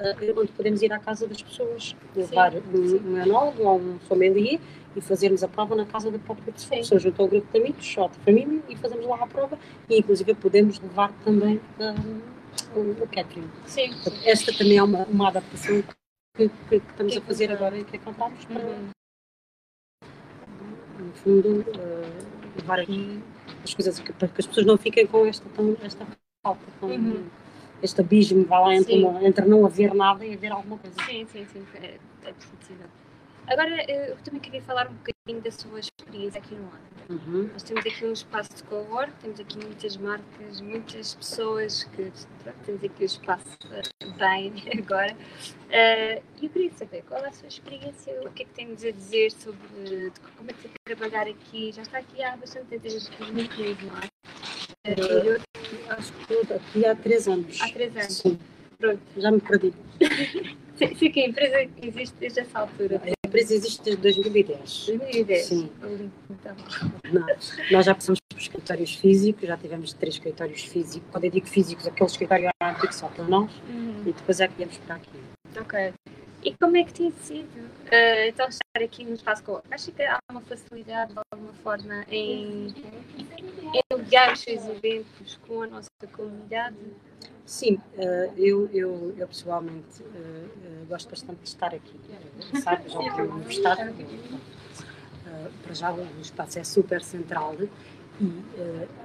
eh, 0.00 0.32
onde 0.36 0.52
podemos 0.52 0.80
ir 0.80 0.92
à 0.92 0.98
casa 1.00 1.26
das 1.26 1.42
pessoas, 1.42 1.96
levar 2.14 2.54
um, 2.54 3.10
um 3.10 3.18
enólogo 3.20 3.64
ou 3.64 3.80
um 3.80 3.98
sommelier 4.06 4.60
e 4.94 5.00
fazermos 5.00 5.42
a 5.42 5.48
prova 5.48 5.74
na 5.74 5.84
casa 5.84 6.08
da 6.08 6.18
própria 6.20 6.52
pessoa. 6.52 6.70
Sim. 6.70 6.76
A 6.76 6.78
pessoa 6.78 7.00
junta 7.00 7.22
um 7.22 7.28
grupo 7.28 7.52
de 7.52 7.58
amigos, 7.58 7.96
ou 7.96 8.08
de 8.08 8.16
família, 8.18 8.62
e 8.68 8.76
fazemos 8.76 9.04
lá 9.06 9.16
a 9.16 9.26
prova, 9.26 9.58
e 9.88 9.98
inclusive 9.98 10.34
podemos 10.34 10.78
levar 10.78 11.12
também 11.24 11.60
um, 11.80 12.37
o, 12.74 12.80
o 13.02 13.08
catering. 13.08 13.50
Sim. 13.66 13.92
Portanto, 13.94 14.20
Esta 14.24 14.52
também 14.56 14.76
é 14.78 14.82
uma, 14.82 15.04
uma 15.04 15.28
adaptação 15.28 15.82
que, 16.36 16.48
que- 16.48 16.80
que 16.80 16.90
estamos 16.90 17.12
Que 17.12 17.18
a 17.18 17.22
fazer 17.22 17.50
agora 17.52 17.78
e 17.78 17.84
que 17.84 17.96
encontramos 17.96 18.44
para, 18.44 18.62
Uhum. 18.62 18.90
no 20.98 21.12
fundo, 21.14 21.64
eh, 21.78 22.60
levar 22.60 22.80
aqui 22.80 23.22
as 23.64 23.74
coisas 23.74 24.00
para 24.00 24.28
que 24.28 24.40
as 24.40 24.46
pessoas 24.46 24.66
não 24.66 24.76
fiquem 24.76 25.06
com 25.06 25.26
esta, 25.26 25.48
tão, 25.50 25.76
esta 25.82 26.06
falta, 26.42 26.60
com 26.80 26.86
Uhum. 26.86 27.26
este 27.82 28.00
abismo, 28.00 28.44
vá 28.44 28.60
lá 28.60 28.74
entre, 28.74 29.02
uma- 29.04 29.22
entre 29.24 29.44
não 29.44 29.64
haver 29.66 29.94
nada 29.94 30.24
e 30.26 30.34
haver 30.34 30.52
alguma 30.52 30.78
coisa. 30.78 30.96
Sim, 31.06 31.26
sim, 31.32 31.46
sim. 31.52 31.64
É, 31.74 31.98
é. 32.24 32.34
Agora, 33.48 33.74
eh, 33.88 34.10
eu 34.12 34.16
também 34.18 34.40
queria 34.40 34.62
falar 34.62 34.88
um 34.88 34.94
bocadinho 34.94 35.42
da 35.42 35.50
sua 35.50 35.80
experiência 35.80 36.38
aqui 36.40 36.54
no 36.54 36.64
ano. 36.64 36.88
Uhum. 37.08 37.48
Nós 37.52 37.62
temos 37.62 37.86
aqui 37.86 38.04
um 38.04 38.12
espaço 38.12 38.54
de 38.54 38.62
cowork, 38.64 39.10
temos 39.22 39.40
aqui 39.40 39.56
muitas 39.56 39.96
marcas, 39.96 40.60
muitas 40.60 41.14
pessoas 41.14 41.84
que 41.84 42.12
temos 42.66 42.84
aqui 42.84 43.02
o 43.02 43.06
espaço 43.06 43.56
eh, 43.72 44.06
bem 44.18 44.52
agora. 44.78 45.16
E 45.70 46.44
eu 46.44 46.50
queria 46.50 46.70
saber 46.72 47.02
qual 47.08 47.24
é 47.24 47.28
a 47.28 47.32
sua 47.32 47.48
experiência, 47.48 48.20
o 48.22 48.30
que 48.30 48.42
é 48.42 48.46
que 48.46 48.52
tem-nos 48.52 48.84
a 48.84 48.90
dizer 48.90 49.32
sobre 49.32 50.12
como 50.36 50.50
é 50.50 50.52
que 50.52 50.66
é 50.68 50.94
trabalhar 50.94 51.26
aqui. 51.26 51.72
Já 51.72 51.82
está 51.82 51.98
aqui 51.98 52.22
há 52.22 52.36
bastante 52.36 52.66
tempo, 52.66 52.82
desde 52.82 53.10
2015, 53.16 53.86
não 53.86 53.98
é? 53.98 54.06
Eh, 54.84 54.94
e 54.98 55.26
eu- 55.26 55.40
Acho 55.90 56.12
que 56.12 56.32
estou 56.34 56.56
aqui 56.56 56.86
há 56.86 56.94
três 56.94 57.26
anos. 57.28 57.60
Há 57.62 57.68
três 57.70 57.94
anos. 57.96 58.14
Sim, 58.18 58.38
Pronto. 58.78 59.00
já 59.16 59.30
me 59.30 59.40
perdi. 59.40 59.72
Sei, 60.76 60.88
que 61.10 61.20
a 61.20 61.26
empresa 61.28 61.70
existe 61.82 62.14
desde 62.18 62.40
essa 62.40 62.60
altura, 62.60 63.00
empresa 63.28 63.54
existe 63.54 63.82
desde 63.82 64.02
2010. 64.02 64.86
2010. 64.86 65.44
Sim. 65.46 65.70
Então. 66.30 66.56
Nós 67.70 67.86
já 67.86 67.94
passamos 67.94 68.18
por 68.28 68.38
escritórios 68.38 68.94
físicos, 68.96 69.46
já 69.48 69.56
tivemos 69.56 69.92
três 69.92 70.14
escritórios 70.14 70.62
físicos. 70.62 71.08
Quando 71.10 71.24
eu 71.24 71.30
digo 71.30 71.46
físicos, 71.46 71.86
aquele 71.86 72.10
escritório 72.10 72.48
era 72.60 72.72
antigo 72.72 72.92
só 72.92 73.08
para 73.08 73.24
nós, 73.24 73.50
Uhum. 73.68 74.02
e 74.06 74.12
depois 74.12 74.40
é 74.40 74.48
que 74.48 74.54
viemos 74.54 74.76
para 74.78 74.96
aqui. 74.96 75.18
Ok. 75.60 75.92
E 76.44 76.54
como 76.54 76.76
é 76.76 76.84
que 76.84 76.92
tem 76.92 77.12
sido 77.22 77.68
eh, 77.90 78.28
então 78.28 78.46
estar 78.48 78.80
aqui 78.82 79.04
no 79.04 79.14
espaço 79.14 79.42
com 79.42 79.60
Acha 79.70 79.90
que 79.90 80.02
há 80.02 80.18
uma 80.30 80.40
facilidade 80.42 81.12
de 81.12 81.18
alguma 81.32 81.52
forma 81.64 82.04
em, 82.10 82.72
em 83.74 83.96
ligar 83.96 84.32
os 84.32 84.40
seus 84.40 84.64
eventos 84.66 85.38
com 85.46 85.62
a 85.62 85.66
nossa 85.66 85.90
comunidade? 86.12 86.76
Sim, 87.44 87.78
eh, 87.96 88.30
eu, 88.36 88.68
eu, 88.72 89.14
eu 89.16 89.26
pessoalmente 89.28 90.02
eh, 90.02 90.44
eh, 90.64 90.84
gosto 90.88 91.08
bastante 91.10 91.40
de 91.42 91.48
estar 91.48 91.74
aqui. 91.74 91.98
Sabe, 92.62 92.88
já 92.88 92.98
que 93.14 93.20
eu 93.20 93.40
estar. 93.48 93.76
Para 95.62 95.74
já 95.74 95.92
o 95.92 96.06
espaço 96.20 96.58
é 96.58 96.64
super 96.64 97.02
central 97.02 97.54
e 97.60 97.68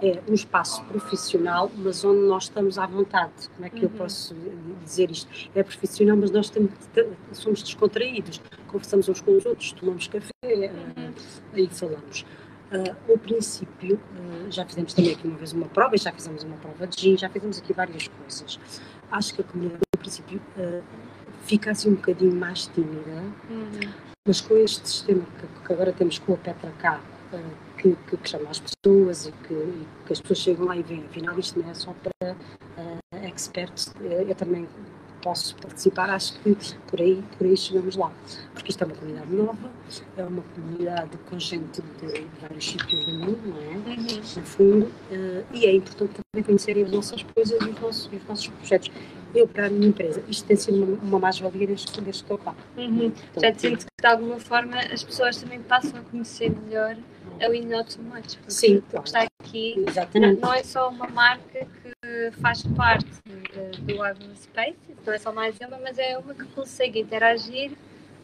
é 0.02 0.21
um 0.28 0.34
espaço 0.34 0.84
profissional, 0.86 1.69
mas 1.76 2.04
onde 2.04 2.21
nós 2.26 2.43
estamos 2.45 2.78
à 2.78 2.86
vontade. 2.86 3.49
Como 3.54 3.65
é 3.65 3.69
que 3.69 3.84
eu 3.84 3.89
Uhum. 3.89 3.97
posso 3.97 4.36
dizer 4.84 5.12
isto? 5.12 5.30
É 5.54 5.62
profissional, 5.63 6.17
mas 6.17 6.32
nós 6.32 6.49
temos, 6.49 6.71
somos 7.34 7.62
descontraídos, 7.62 8.41
conversamos 8.67 9.08
uns 9.10 9.21
com 9.21 9.38
os 9.38 9.45
outros, 9.45 9.71
tomamos 9.73 10.08
café 10.08 10.32
eh, 10.43 10.71
e 11.56 11.67
falamos. 11.67 12.26
Ah, 12.73 12.95
ao 13.07 13.17
princípio, 13.19 13.99
ah, 14.17 14.49
já 14.49 14.65
fizemos 14.65 14.95
também 14.95 15.13
aqui 15.13 15.27
uma 15.27 15.38
vez 15.38 15.53
uma 15.53 15.67
prova, 15.67 15.95
já 15.95 16.12
fizemos 16.12 16.43
uma 16.43 16.57
prova 16.57 16.88
de 16.88 16.99
gin, 16.99 17.15
já 17.15 17.29
fizemos 17.29 17.59
aqui 17.59 17.71
várias 17.71 18.07
coisas. 18.07 18.59
Acho 19.12 19.36
que 19.36 19.41
a 19.41 19.43
comunidade, 19.43 19.81
no 19.95 19.99
princípio, 19.99 20.41
ah, 20.57 20.81
fica 21.45 21.69
assim 21.69 21.91
um 21.91 21.95
bocadinho 21.95 22.36
mais 22.36 22.65
tímida, 22.65 23.23
mas 24.25 24.41
com 24.41 24.57
este 24.57 24.89
sistema 24.89 25.23
que, 25.39 25.67
que 25.67 25.73
agora 25.73 25.93
temos 25.93 26.17
com 26.17 26.33
a 26.33 26.38
Petra 26.38 26.71
cá, 26.79 26.99
que, 27.77 27.95
que, 28.07 28.17
que 28.17 28.29
chama 28.29 28.49
as 28.49 28.59
pessoas 28.59 29.27
e 29.27 29.31
que, 29.31 29.53
e 29.53 29.88
que 30.05 30.13
as 30.13 30.21
pessoas 30.21 30.39
chegam 30.39 30.65
lá 30.65 30.75
e 30.75 30.81
veem, 30.81 31.05
afinal 31.05 31.38
isto 31.38 31.59
não 31.59 31.69
é 31.69 31.73
só 31.75 31.93
para 32.01 32.36
ah, 32.77 33.27
experts, 33.27 33.93
eh, 34.01 34.25
eu 34.27 34.36
também 34.36 34.67
posso 35.23 35.55
participar, 35.55 36.09
acho 36.09 36.33
que 36.39 36.55
por 36.88 36.99
aí, 36.99 37.23
por 37.38 37.47
aí 37.47 37.55
chegamos 37.55 37.95
lá. 37.95 38.12
Porque 38.53 38.71
isto 38.71 38.83
é 38.83 38.86
uma 38.86 38.95
comunidade 38.95 39.33
nova, 39.33 39.71
é 40.17 40.23
uma 40.23 40.43
comunidade 40.53 41.17
com 41.29 41.39
gente 41.39 41.81
de 41.81 42.27
vários 42.41 42.65
sítios 42.65 43.05
do 43.05 43.13
mundo, 43.13 43.39
não 43.45 43.62
é? 43.62 43.75
Uhum. 43.75 44.17
no 44.36 44.43
fundo, 44.43 44.91
eh, 45.12 45.43
e 45.53 45.65
é 45.65 45.75
importante 45.75 46.13
também 46.13 46.43
conhecerem 46.43 46.83
as 46.83 46.91
nossas 46.91 47.23
coisas 47.23 47.59
e 47.62 47.69
os 47.69 47.81
nossos, 47.81 48.09
os 48.12 48.27
nossos 48.27 48.47
projetos. 48.47 48.91
Eu, 49.33 49.47
para 49.47 49.65
a 49.65 49.69
minha 49.69 49.88
empresa, 49.88 50.23
isto 50.27 50.45
tem 50.45 50.55
sido 50.55 50.83
uma, 50.83 50.97
uma 51.01 51.19
mais-valia 51.19 51.65
desde, 51.65 51.91
desde 52.01 52.03
que 52.03 52.09
estou 52.09 52.38
cá. 52.38 52.53
Uhum. 52.77 53.09
Portanto, 53.09 53.41
Já 53.41 53.51
te 53.51 53.62
sinto 53.62 53.86
que 53.86 54.01
de 54.01 54.07
alguma 54.07 54.39
forma 54.39 54.77
as 54.77 55.03
pessoas 55.03 55.38
também 55.38 55.59
passam 55.62 55.99
a 55.99 56.03
conhecer 56.03 56.51
melhor 56.67 56.95
a 57.41 57.83
Too 57.83 58.03
Much. 58.03 58.38
Sim, 58.47 58.81
claro. 58.89 59.05
está 59.05 59.25
aqui 59.41 59.75
não, 59.77 59.89
Exatamente. 59.89 60.41
não 60.41 60.53
é 60.53 60.63
só 60.63 60.89
uma 60.89 61.07
marca 61.07 61.65
que 61.81 61.83
faz 62.41 62.63
parte 62.63 63.05
eh, 63.55 63.71
do 63.81 63.93
Ivy 64.05 64.35
Space, 64.35 64.77
não 65.05 65.13
é 65.13 65.17
só 65.17 65.31
mais 65.31 65.57
uma, 65.59 65.77
mas 65.79 65.97
é 65.97 66.17
uma 66.17 66.33
que 66.33 66.45
consegue 66.47 66.99
interagir 66.99 67.71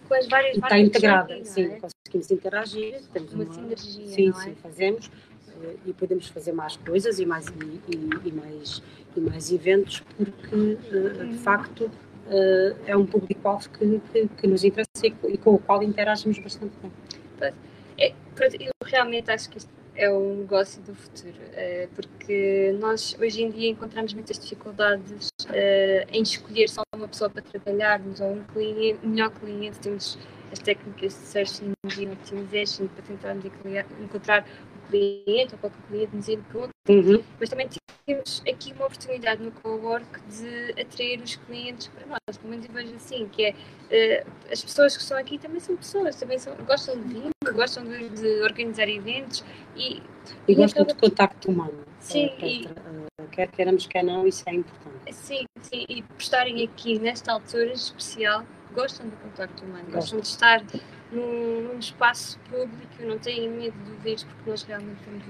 com 0.08 0.14
as 0.14 0.28
várias 0.28 0.56
está 0.56 0.68
estão 0.68 0.80
integrada, 0.80 1.34
aqui, 1.36 1.46
sim, 1.48 1.66
é? 1.66 1.80
conseguimos 1.80 2.32
interagir, 2.32 3.02
temos 3.14 3.34
Uma 3.34 3.44
uma, 3.44 3.54
sinergia, 3.54 4.08
sim, 4.08 4.30
não 4.30 4.40
é? 4.40 4.44
sim, 4.44 4.56
fazemos 4.56 5.12
eh, 5.48 5.76
e 5.86 5.94
podemos 5.94 6.28
fazer 6.28 6.52
mais 6.52 6.76
coisas 6.78 7.20
e 7.20 7.26
mais, 7.26 7.48
e, 7.48 7.96
e- 7.96 8.28
e 8.28 8.32
mais, 8.32 8.82
e 9.16 9.20
mais 9.20 9.52
eventos 9.52 10.02
porque, 10.18 10.78
eh, 10.92 11.24
Uhum. 11.24 11.30
de 11.30 11.38
facto, 11.38 11.86
uh, 11.86 12.76
é 12.86 12.96
um 12.96 13.06
público-alvo 13.06 13.70
que, 13.70 14.00
que, 14.12 14.28
que, 14.28 14.48
nos 14.48 14.64
interessa 14.64 14.90
e, 15.04 15.14
e, 15.28 15.38
com 15.38 15.56
o 15.56 15.60
qual 15.60 15.82
interagimos 15.84 16.38
bastante 16.40 16.74
bem. 16.82 16.92
É, 17.98 18.14
eu 18.62 18.72
realmente 18.86 19.30
acho 19.30 19.50
que 19.50 19.58
isto 19.58 19.79
é 20.00 20.10
o 20.10 20.34
negócio 20.34 20.82
do 20.84 20.96
futuro, 20.96 21.36
uh, 21.36 21.90
porque 21.94 22.74
nós 22.80 23.16
hoje 23.20 23.44
em 23.44 23.52
dia 23.52 23.70
encontramos 23.70 24.14
muitas 24.14 24.40
dificuldades 24.40 25.28
uh, 25.46 26.08
em 26.12 26.22
escolher 26.22 26.70
só 26.70 26.82
uma 26.96 27.08
pessoa 27.08 27.30
para 27.30 27.42
trabalharmos 27.42 28.22
ou 28.22 28.32
um 28.32 28.44
cliente, 28.46 29.06
melhor 29.06 29.30
cliente, 29.32 29.78
temos 29.80 30.18
as 30.52 30.60
técnicas 30.60 31.14
de 31.14 31.20
search 31.20 31.62
engine 31.86 32.14
optimization 32.14 32.88
para 32.88 33.04
tentarmos 33.04 33.46
encontrar 34.02 34.46
o 34.78 34.90
cliente 34.90 35.54
ou 35.54 35.60
qualquer 35.60 35.82
cliente 35.90 36.16
nos 36.16 36.30
encontre, 36.30 36.72
uhum. 36.88 37.24
mas 37.38 37.50
também 37.50 37.68
temos 38.06 38.42
aqui 38.50 38.72
uma 38.72 38.86
oportunidade 38.86 39.44
no 39.44 39.52
Cowork 39.52 40.22
de 40.22 40.82
atrair 40.82 41.22
os 41.22 41.36
clientes 41.36 41.88
para 41.90 42.08
nós, 42.08 42.38
pelo 42.38 42.50
menos 42.50 42.66
eu 42.66 42.72
vejo 42.72 42.96
assim, 42.96 43.28
que 43.28 43.46
é 43.46 44.24
uh, 44.24 44.32
as 44.50 44.64
pessoas 44.64 44.96
que 44.96 45.04
estão 45.04 45.18
aqui 45.18 45.38
também 45.38 45.60
são 45.60 45.76
pessoas, 45.76 46.16
também 46.16 46.40
são, 46.40 46.56
gostam 46.66 47.00
de 47.02 47.30
vir, 47.52 47.56
gostam 47.56 47.84
de, 47.84 48.10
de 48.10 48.42
organizar 48.42 48.88
eventos 48.88 49.44
e, 49.76 49.98
e, 49.98 50.02
e 50.48 50.56
gostam 50.56 50.86
de 50.86 50.96
contacto 50.96 51.52
humano. 51.52 51.86
Sim, 52.00 52.32
e, 52.42 52.66
uh, 52.66 53.28
quer 53.32 53.50
queiramos, 53.52 53.86
quer 53.86 54.04
não, 54.04 54.26
isso 54.26 54.44
é 54.48 54.54
importante. 54.54 55.14
Sim, 55.14 55.46
sim, 55.62 55.86
e 55.90 56.02
por 56.02 56.20
estarem 56.20 56.64
aqui 56.64 57.00
nesta 57.00 57.32
altura 57.34 57.74
especial, 57.74 58.46
gostam 58.74 59.08
do 59.08 59.16
contacto 59.18 59.64
humano, 59.66 59.86
gostam 59.92 60.20
de 60.20 60.28
estar 60.28 60.64
num, 61.12 61.62
num, 61.62 61.80
espaço 61.80 62.40
público, 62.50 63.02
não 63.02 63.18
têm 63.18 63.50
medo 63.50 63.78
do 63.80 63.98
vírus, 64.02 64.24
porque 64.24 64.50
nós 64.50 64.64
realmente 64.64 65.00
temos. 65.04 65.24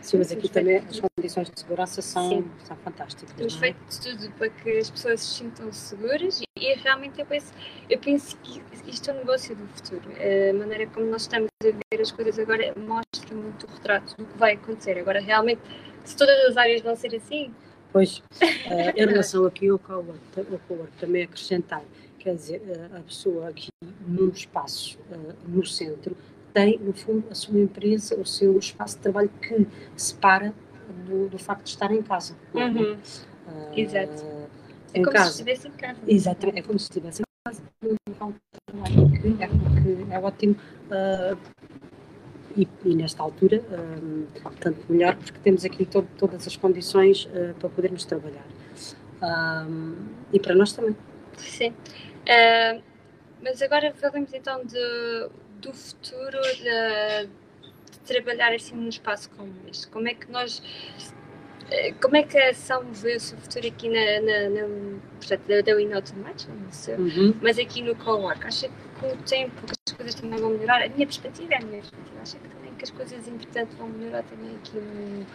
Sim, 0.00 0.18
mas 0.18 0.32
aqui 0.32 0.48
também 0.48 0.76
as 0.78 1.00
condições 1.00 1.50
de 1.50 1.60
segurança 1.60 2.02
são, 2.02 2.44
são 2.64 2.76
fantásticas. 2.76 3.34
Temos 3.34 3.56
é? 3.56 3.58
feito 3.58 3.78
tudo 4.02 4.30
para 4.32 4.48
que 4.50 4.78
as 4.78 4.90
pessoas 4.90 5.20
se 5.20 5.34
sintam 5.38 5.72
seguras 5.72 6.42
e, 6.58 6.74
realmente 6.74 7.20
eu 7.20 7.26
penso, 7.26 7.52
eu 7.88 7.98
penso 7.98 8.36
que 8.38 8.62
isto 8.86 9.10
é 9.10 9.14
um 9.14 9.18
negócio 9.18 9.56
do 9.56 9.66
futuro. 9.68 10.10
A 10.10 10.52
maneira 10.54 10.86
como 10.88 11.06
nós 11.06 11.22
estamos 11.22 11.48
a 11.62 11.66
ver 11.66 12.02
as 12.02 12.10
coisas 12.10 12.38
agora 12.38 12.74
mostra 12.76 13.34
muito 13.34 13.66
o 13.66 13.70
retrato 13.70 14.16
do 14.16 14.26
que 14.26 14.38
vai 14.38 14.54
acontecer. 14.54 14.98
Agora, 14.98 15.20
realmente, 15.20 15.60
se 16.04 16.16
todas 16.16 16.36
as 16.46 16.56
áreas 16.56 16.82
vão 16.82 16.96
ser 16.96 17.14
assim. 17.14 17.54
Pois, 17.92 18.18
uh, 18.18 18.22
em 18.96 19.06
relação 19.06 19.46
aqui 19.46 19.68
ao 19.68 19.78
cowork, 19.78 20.18
também 20.98 21.24
acrescentar 21.24 21.82
quer 22.22 22.34
dizer, 22.36 22.62
a 22.94 23.00
pessoa 23.00 23.48
aqui 23.48 23.68
num 24.06 24.28
espaço 24.28 24.98
no 25.46 25.64
centro 25.66 26.16
tem, 26.52 26.78
no 26.78 26.92
fundo, 26.92 27.24
a 27.30 27.34
sua 27.34 27.58
empresa, 27.58 28.14
o 28.14 28.24
seu 28.24 28.58
espaço 28.58 28.96
de 28.96 29.02
trabalho 29.02 29.30
que 29.40 29.66
separa 29.96 30.54
do, 31.06 31.28
do 31.28 31.38
facto 31.38 31.64
de 31.64 31.70
estar 31.70 31.90
em 31.90 32.02
casa. 32.02 32.36
É? 32.54 32.64
Uhum. 32.64 32.94
Uh, 32.94 33.78
Exato. 33.78 34.24
É 34.94 35.00
como 35.00 35.12
casa. 35.12 35.24
se 35.24 35.30
estivesse 35.30 35.68
em 35.68 35.72
casa. 35.72 35.98
Exatamente, 36.06 36.58
é 36.58 36.62
como 36.62 36.78
se 36.78 36.84
estivesse 36.84 37.22
em 37.22 37.50
casa. 37.50 37.62
É, 39.40 39.46
que 39.46 40.12
é 40.12 40.18
ótimo. 40.18 40.56
Uh, 40.90 41.38
e, 42.54 42.68
e, 42.84 42.94
nesta 42.94 43.22
altura, 43.22 43.64
um, 44.02 44.26
tanto 44.60 44.92
melhor, 44.92 45.16
porque 45.16 45.38
temos 45.38 45.64
aqui 45.64 45.86
todo, 45.86 46.06
todas 46.18 46.46
as 46.46 46.54
condições 46.54 47.24
uh, 47.24 47.54
para 47.58 47.70
podermos 47.70 48.04
trabalhar. 48.04 48.46
Um, 49.22 49.94
e 50.32 50.38
para 50.38 50.54
nós 50.54 50.72
também. 50.72 50.94
Sim. 51.38 51.72
Uh, 52.22 52.82
mas 53.42 53.60
agora 53.60 53.92
falamos 53.94 54.32
então 54.32 54.64
de, 54.64 55.28
do 55.60 55.74
futuro 55.74 56.40
de, 56.56 57.26
de, 57.90 57.98
trabalhar 58.06 58.54
assim 58.54 58.76
num 58.76 58.88
espaço 58.88 59.28
como 59.30 59.52
este. 59.68 59.88
Como 59.88 60.06
é 60.08 60.14
que 60.14 60.30
nós. 60.30 60.62
Eh, 61.70 61.92
como 62.00 62.16
é 62.16 62.22
que 62.22 62.38
a 62.38 62.50
ação 62.50 62.84
vê 62.92 63.16
o 63.16 63.20
seu 63.20 63.36
futuro 63.38 63.66
aqui 63.66 63.88
na, 63.88 64.20
na, 64.20 64.48
na 64.50 64.98
portanto, 65.18 65.46
da, 65.48 65.60
da 65.60 65.74
Winotomates, 65.74 66.48
uhum. 66.88 67.34
mas 67.42 67.58
aqui 67.58 67.82
no 67.82 67.96
Cowork? 67.96 68.46
Acha 68.46 68.68
que 68.68 69.00
com 69.00 69.08
o 69.08 69.16
tempo 69.22 69.54
as 69.86 69.92
coisas 69.92 70.14
também 70.14 70.38
vão 70.38 70.50
melhorar? 70.50 70.82
A 70.82 70.88
minha 70.88 71.06
perspectiva 71.06 71.54
é 71.54 71.56
a 71.56 71.60
minha 71.60 71.80
perspectiva. 71.80 72.20
Acha 72.22 72.38
que 72.38 72.48
também 72.48 72.74
que 72.74 72.84
as 72.84 72.90
coisas, 72.90 73.26
entretanto, 73.26 73.76
vão 73.76 73.88
melhorar 73.88 74.22
também 74.22 74.54
aqui 74.54 74.76
no, 74.76 75.26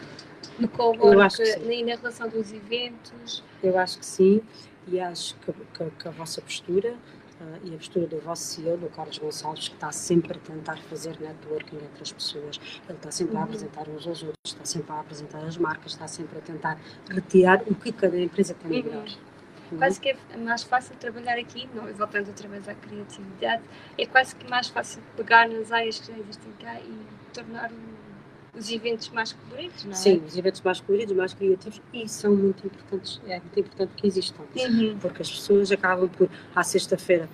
no 0.60 0.68
Cowork 0.70 1.42
e 1.70 1.84
na 1.84 1.96
relação 1.96 2.30
dos 2.30 2.54
eventos? 2.54 3.44
Eu 3.62 3.78
acho 3.78 4.00
que 4.00 4.06
sim 4.06 4.42
e 4.88 5.00
acho 5.00 5.36
que, 5.36 5.54
que, 5.54 5.90
que 5.92 6.08
a 6.08 6.12
vossa 6.12 6.42
postura 6.42 6.94
uh, 7.42 7.60
e 7.64 7.74
a 7.74 7.78
postura 7.78 8.08
do 8.08 8.20
vosso 8.20 8.44
CEO, 8.44 8.78
do 8.78 8.90
Carlos 8.90 9.18
Gonçalves, 9.18 9.68
que 9.68 9.76
está 9.76 9.92
sempre 9.92 10.38
a 10.38 10.40
tentar 10.40 10.78
fazer 10.84 11.20
networking 11.20 11.78
entre 11.78 12.02
as 12.02 12.12
pessoas, 12.12 12.60
ele 12.88 12.98
está 12.98 13.12
sempre 13.12 13.36
uhum. 13.36 13.42
a 13.42 13.44
apresentar 13.44 13.88
uns 13.90 14.08
aos 14.08 14.24
outros, 14.24 14.36
está 14.46 14.66
sempre 14.66 14.92
a 14.92 15.00
apresentar 15.00 15.40
as 15.40 15.58
marcas, 15.58 15.92
está 15.94 16.08
sempre 16.08 16.38
a 16.38 16.42
tentar 16.42 16.80
retirar 17.10 17.62
o 17.68 17.76
que 17.76 17.92
cada 17.92 18.18
empresa 18.20 18.54
tem 18.54 18.82
de 18.82 18.88
melhor. 18.90 19.08
Uhum. 19.72 19.78
Quase 19.80 20.00
que 20.00 20.10
é 20.10 20.38
mais 20.38 20.64
fácil 20.64 20.96
trabalhar 20.96 21.38
aqui, 21.38 21.70
não, 21.74 21.86
voltando 21.94 22.30
outra 22.30 22.48
vez 22.48 22.68
à 22.70 22.74
criatividade, 22.74 23.64
é 23.98 24.06
quase 24.06 24.36
que 24.36 24.50
mais 24.50 24.70
fácil 24.70 25.02
pegar 25.18 25.50
nas 25.50 25.72
áreas 25.72 26.00
que 26.00 26.08
já 26.08 26.18
existem 26.18 26.52
cá 26.60 26.80
e 26.80 27.06
tornar 27.34 27.72
um 27.72 27.97
os 28.58 28.72
eventos 28.72 29.10
mais 29.10 29.34
coloridos, 29.34 29.84
não 29.86 29.92
é? 29.92 29.96
Sim, 29.96 30.22
os 30.26 30.38
eventos 30.38 30.62
mais 30.62 30.80
coloridos, 30.80 31.16
mais 31.16 31.34
criativos 31.34 31.82
e 31.94 32.08
são 32.08 32.36
muito 32.36 32.66
importantes, 32.66 33.22
é 33.28 33.40
muito 33.40 33.60
importante 33.60 33.92
que 33.96 34.08
existam, 34.08 34.44
uhum. 34.56 34.98
porque 35.00 35.22
as 35.22 35.30
pessoas 35.30 35.72
acabam 35.72 36.10
por, 36.10 36.30
à 36.56 36.64
sexta-feira, 36.64 37.30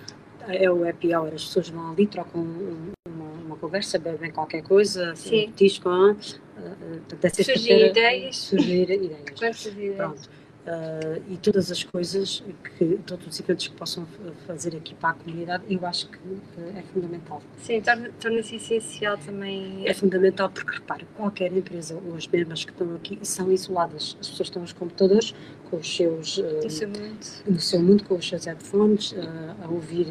é 0.48 0.70
o 0.70 0.88
happy 0.88 1.14
hour, 1.14 1.28
as 1.28 1.44
pessoas 1.44 1.68
vão 1.70 1.92
ali, 1.92 2.06
trocam 2.06 2.42
uma, 2.42 3.24
uma 3.46 3.56
conversa, 3.56 3.98
bebem 3.98 4.30
qualquer 4.30 4.62
coisa, 4.62 5.14
petiscam, 5.28 6.12
uh, 6.12 6.16
uh, 6.16 7.44
surgir 7.44 7.86
ideias. 7.88 8.36
Surgir 8.36 8.90
ideias? 8.90 9.96
Pronto 9.96 10.43
uh, 10.66 11.22
e 11.28 11.36
todas 11.36 11.70
as 11.70 11.82
coisas, 11.82 12.42
que, 12.78 12.98
todos 13.06 13.26
os 13.26 13.40
eventos 13.40 13.68
que 13.68 13.74
possam 13.74 14.06
fazer 14.46 14.76
aqui 14.76 14.94
para 14.94 15.10
a 15.10 15.14
comunidade, 15.14 15.64
eu 15.68 15.84
acho 15.86 16.08
que 16.08 16.18
uh, 16.18 16.76
é 16.76 16.82
fundamental. 16.82 17.42
Sim, 17.58 17.82
torna-se 18.20 18.56
essencial 18.56 19.18
também. 19.18 19.86
É 19.86 19.94
fundamental 19.94 20.50
porque, 20.50 20.72
repare, 20.72 21.06
qualquer 21.16 21.52
empresa, 21.52 21.94
ou 21.94 22.16
as 22.16 22.26
mesmas 22.26 22.64
que 22.64 22.70
estão 22.70 22.94
aqui, 22.94 23.18
são 23.22 23.52
isoladas. 23.52 24.16
As 24.20 24.28
pessoas 24.28 24.48
estão 24.48 24.62
nos 24.62 24.72
computadores, 24.72 25.34
com 25.70 25.76
os 25.76 25.96
seus. 25.96 26.38
Uh, 26.38 26.60
no 26.62 26.70
seu 26.70 26.88
mundo. 26.88 27.26
No 27.46 27.60
seu 27.60 27.82
mundo, 27.82 28.04
com 28.04 28.14
os 28.14 28.28
seus 28.28 28.44
headphones, 28.44 29.14
a 29.62 29.68
ouvir 29.68 30.06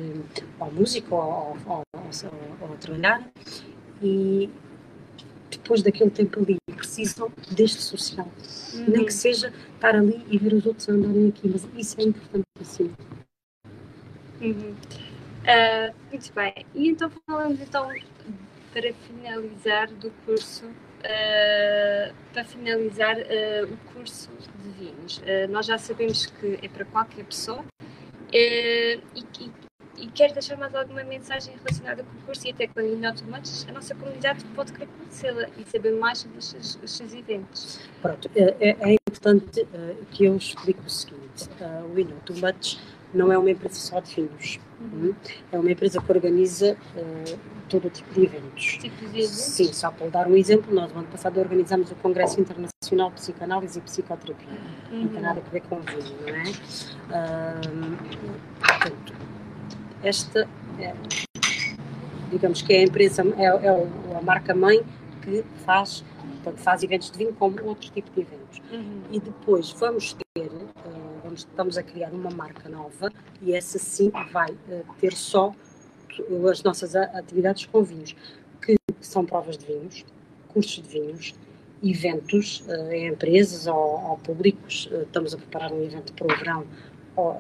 ou 0.60 0.72
música 0.72 1.14
ou, 1.14 1.58
ou, 1.66 1.82
ou, 1.94 2.02
ou 2.62 2.74
a 2.74 2.78
trabalhar. 2.78 3.32
E, 4.02 4.50
depois 5.58 5.82
daquele 5.82 6.10
tempo 6.10 6.40
ali, 6.40 6.58
precisam 6.76 7.32
deste 7.52 7.82
social. 7.82 8.30
Uhum. 8.74 8.86
Nem 8.88 9.06
que 9.06 9.14
seja 9.14 9.54
estar 9.76 9.96
ali 9.96 10.26
e 10.30 10.38
ver 10.38 10.54
os 10.54 10.66
outros 10.66 10.88
andarem 10.90 11.30
aqui, 11.30 11.48
mas 11.48 11.68
isso 11.76 12.00
é 12.00 12.04
importantíssimo. 12.04 12.96
Uhum. 14.42 14.76
Uh, 15.44 15.94
muito 16.10 16.34
bem. 16.34 16.54
E 16.74 16.90
então 16.90 17.12
falamos 17.28 17.60
então 17.60 17.90
para 18.72 18.94
finalizar 18.94 19.88
do 19.88 20.10
curso, 20.26 20.66
uh, 20.66 22.14
para 22.34 22.44
finalizar 22.44 23.18
uh, 23.18 23.74
o 23.74 23.94
curso 23.94 24.30
de 24.62 24.70
vinhos. 24.70 25.22
nós 25.50 25.66
já 25.66 25.78
sabemos 25.78 26.26
que 26.26 26.60
é 26.62 26.68
para 26.68 26.86
qualquer 26.86 27.26
pessoa 27.26 27.64
e, 28.32 29.00
e 29.16 29.22
e 29.98 30.08
quer 30.08 30.32
deixar 30.32 30.58
mais 30.58 30.74
alguma 30.74 31.04
mensagem 31.04 31.54
relacionada 31.56 32.04
com 32.04 32.18
o 32.18 32.22
curso 32.26 32.48
e 32.48 32.52
até 32.52 32.68
com 32.68 32.80
a 32.80 32.84
Inotomates, 32.84 33.66
a 33.70 33.72
nossa 33.72 33.94
comunidade 33.94 34.44
pode 34.56 34.74
querer 34.74 34.88
conhecê-la 34.88 35.48
e 35.58 35.64
saber 35.70 35.92
mais 35.92 36.20
sobre 36.20 36.38
os 36.40 36.46
seus, 36.46 36.80
os 36.84 36.92
seus 36.92 37.14
eventos. 37.14 37.80
Pronto, 38.02 38.30
é, 38.36 38.56
é, 38.60 38.94
é 38.94 38.96
importante 39.08 39.62
uh, 39.62 40.06
que 40.12 40.26
eu 40.26 40.36
explique 40.36 40.82
o 40.86 40.90
seguinte: 40.90 41.50
uh, 41.62 41.94
o 41.94 42.00
Inotomates 42.00 42.80
não 43.14 43.32
é 43.32 43.38
uma 43.38 43.52
empresa 43.52 43.76
só 43.76 44.00
de 44.00 44.14
vinhos, 44.16 44.60
uhum. 44.82 45.10
Hum? 45.10 45.16
é 45.52 45.60
uma 45.60 45.72
empresa 45.72 46.02
que 46.02 46.12
organiza 46.12 46.76
uh, 46.96 47.40
todo 47.70 47.88
o 47.88 47.90
tipo 47.90 48.12
de 48.14 48.26
eventos. 48.26 48.78
Tipo 48.78 48.98
de 49.06 49.20
eventos? 49.20 49.30
Sim, 49.30 49.72
só 49.72 49.92
para 49.92 50.08
dar 50.08 50.28
um 50.28 50.36
exemplo, 50.36 50.74
nós 50.74 50.92
no 50.92 51.00
ano 51.00 51.08
passado 51.10 51.40
organizamos 51.40 51.92
o 51.92 51.96
Congresso 51.96 52.42
Internacional 52.42 53.10
de 53.10 53.16
Psicanálise 53.16 53.78
e 53.78 53.82
Psicoterapia. 53.84 54.48
Uhum. 54.92 55.04
Não 55.04 55.08
tem 55.10 55.22
nada 55.22 55.42
a 55.46 55.50
ver 55.50 55.62
com 55.62 55.80
vinho, 55.80 56.18
não 56.22 56.36
é? 56.36 56.44
portanto, 58.60 59.14
esta 60.04 60.48
é, 60.80 60.94
digamos 62.30 62.62
que 62.62 62.74
é 62.74 62.80
a 62.80 62.84
empresa, 62.84 63.24
é, 63.38 63.46
é 63.46 64.18
a 64.18 64.22
marca-mãe 64.22 64.84
que 65.22 65.44
faz, 65.66 66.04
portanto, 66.22 66.58
faz 66.58 66.84
eventos 66.84 67.10
de 67.12 67.18
vinho 67.18 67.34
como 67.34 67.64
outro 67.66 67.90
tipo 67.92 68.10
de 68.12 68.22
eventos. 68.22 68.62
Uhum. 68.72 69.04
E 69.12 69.20
depois 69.20 69.72
vamos 69.72 70.14
ter, 70.14 70.48
uh, 70.48 71.22
vamos, 71.24 71.42
estamos 71.42 71.78
a 71.78 71.84
criar 71.84 72.10
uma 72.10 72.30
marca 72.30 72.68
nova 72.68 73.12
e 73.42 73.54
essa 73.54 73.80
sim 73.80 74.12
vai 74.32 74.52
uh, 74.52 74.86
ter 75.00 75.14
só 75.14 75.54
as 76.50 76.62
nossas 76.62 76.96
atividades 76.96 77.66
com 77.66 77.84
vinhos, 77.84 78.16
que 78.62 78.76
são 79.02 79.26
provas 79.26 79.58
de 79.58 79.66
vinhos, 79.66 80.06
cursos 80.50 80.84
de 80.84 80.90
vinhos, 80.90 81.34
eventos 81.84 82.64
uh, 82.68 82.92
em 82.92 83.08
empresas 83.08 83.68
ou, 83.68 83.76
ou 83.76 84.18
públicos. 84.18 84.90
estamos 84.92 85.34
a 85.34 85.38
preparar 85.38 85.72
um 85.72 85.84
evento 85.84 86.14
para 86.14 86.26
o 86.26 86.38
verão 86.38 86.66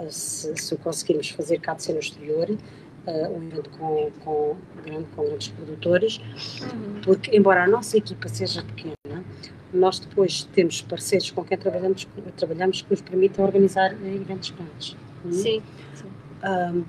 se, 0.09 0.55
se 0.55 0.75
conseguirmos 0.77 1.29
fazer 1.29 1.59
ser 1.77 1.93
no 1.93 1.99
exterior, 1.99 2.49
uh, 2.49 3.37
um 3.37 3.43
evento 3.43 3.69
com, 3.71 4.11
com, 4.23 4.55
grande, 4.83 5.05
com 5.15 5.25
grandes 5.25 5.47
produtores, 5.49 6.17
uhum. 6.61 7.01
porque 7.03 7.35
embora 7.35 7.63
a 7.63 7.67
nossa 7.67 7.97
equipa 7.97 8.27
seja 8.29 8.63
pequena, 8.63 9.23
nós 9.73 9.99
depois 9.99 10.43
temos 10.53 10.81
parceiros 10.81 11.31
com 11.31 11.43
quem 11.43 11.57
trabalhamos, 11.57 12.07
trabalhamos 12.37 12.81
que 12.81 12.91
nos 12.91 13.01
permitem 13.01 13.43
organizar 13.43 13.91
eventos 13.93 14.51
grandes. 14.51 14.95
Uhum. 15.25 15.31
Sim, 15.31 15.63
sim. 15.93 16.07
Um, 16.43 16.83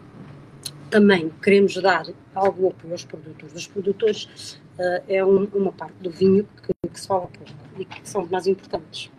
também 0.90 1.30
queremos 1.42 1.74
dar 1.76 2.06
algum 2.34 2.68
apoio 2.68 2.92
aos 2.92 3.04
produtores. 3.04 3.54
Os 3.54 3.66
produtores 3.66 4.58
uh, 4.78 5.02
é 5.08 5.24
um, 5.24 5.48
uma 5.54 5.72
parte 5.72 5.94
do 6.00 6.10
vinho 6.10 6.46
que, 6.62 6.88
que 6.88 7.00
se 7.00 7.06
fala 7.06 7.22
pouco 7.22 7.52
e 7.78 7.84
que 7.84 8.08
são 8.08 8.26
mais 8.26 8.46
importantes. 8.46 9.10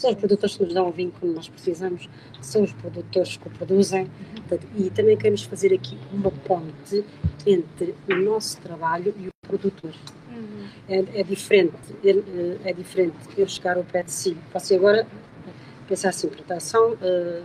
São 0.00 0.12
os 0.12 0.16
produtores 0.16 0.56
que 0.56 0.64
nos 0.64 0.72
dão 0.72 0.88
o 0.88 0.90
vinho 0.90 1.12
quando 1.20 1.34
nós 1.34 1.46
precisamos, 1.46 2.08
são 2.40 2.62
os 2.62 2.72
produtores 2.72 3.36
que 3.36 3.46
o 3.46 3.50
produzem 3.50 4.10
e 4.74 4.88
também 4.88 5.14
queremos 5.14 5.42
fazer 5.42 5.74
aqui 5.74 5.98
uma 6.10 6.30
ponte 6.30 7.04
entre 7.46 7.94
o 8.08 8.14
nosso 8.14 8.58
trabalho 8.62 9.14
e 9.18 9.28
o 9.28 9.30
produtor. 9.46 9.92
Uhum. 10.30 10.66
É, 10.88 11.20
é, 11.20 11.22
diferente, 11.22 11.74
é, 12.02 12.70
é, 12.70 12.72
diferente 12.72 13.14
eu 13.36 13.46
chegar 13.46 13.76
ao 13.76 13.84
pé 13.84 14.02
de 14.02 14.10
si. 14.10 14.34
Você 14.54 14.76
agora 14.76 15.06
pensar 15.86 16.08
assim, 16.08 16.28
proteção, 16.28 16.92
uh, 16.92 17.44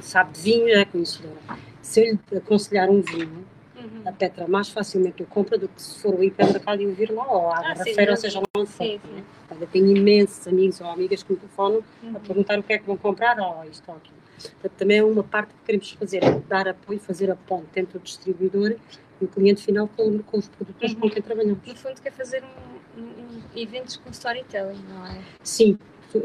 sabe 0.00 0.32
de 0.32 0.42
vinho, 0.42 0.68
é 0.68 0.84
conhecedora. 0.84 1.40
Se 1.82 2.02
eu 2.02 2.18
lhe 2.30 2.38
aconselhar 2.38 2.88
um 2.88 3.00
vinho, 3.00 3.44
uhum. 3.74 4.02
a 4.06 4.12
Petra 4.12 4.46
mais 4.46 4.68
facilmente 4.68 5.24
o 5.24 5.26
compra 5.26 5.58
do 5.58 5.66
que 5.66 5.82
se 5.82 5.98
for 5.98 6.14
o 6.14 6.22
hipermercado 6.22 6.80
e 6.80 6.86
o 6.86 6.94
vir 6.94 7.10
lá, 7.10 7.26
ou 7.26 7.50
à 7.50 7.72
ah, 7.72 7.76
feira, 7.82 8.12
ou 8.12 8.16
seja, 8.16 8.38
lá 8.38 8.46
onde 8.56 8.70
for. 8.70 8.84
Sim, 8.84 9.00
sim. 9.02 9.24
Né? 9.58 9.66
tenho 9.70 9.96
imensos 9.96 10.46
amigos 10.46 10.80
ou 10.80 10.88
amigas 10.88 11.22
que 11.22 11.32
me 11.32 11.38
telefonam 11.38 11.82
uhum. 12.02 12.16
a 12.16 12.20
perguntar 12.20 12.58
o 12.58 12.62
que 12.62 12.72
é 12.72 12.78
que 12.78 12.86
vão 12.86 12.96
comprar, 12.96 13.38
ou 13.38 13.64
isto 13.64 13.88
ou 13.88 13.96
aquilo. 13.96 14.16
Portanto, 14.36 14.72
também 14.76 14.98
é 14.98 15.04
uma 15.04 15.22
parte 15.22 15.54
que 15.54 15.64
queremos 15.64 15.90
fazer, 15.92 16.24
é 16.24 16.40
dar 16.48 16.68
apoio, 16.68 16.98
fazer 16.98 17.30
a 17.30 17.36
ponte 17.36 17.78
entre 17.78 17.96
o 17.96 18.00
distribuidor 18.00 18.76
e 19.20 19.24
o 19.24 19.28
cliente 19.28 19.62
final 19.62 19.88
com, 19.88 20.18
com 20.22 20.38
os 20.38 20.48
produtores 20.48 20.94
uhum. 20.94 21.00
com 21.00 21.10
quem 21.10 21.22
trabalhamos. 21.22 21.58
No 21.66 21.76
fundo, 21.76 22.00
quer 22.00 22.12
fazer 22.12 22.42
um, 22.42 23.00
um, 23.00 23.04
um 23.04 23.42
eventos 23.56 23.96
com 23.96 24.10
storytelling, 24.10 24.82
não 24.88 25.06
é? 25.06 25.20
Sim, 25.42 25.78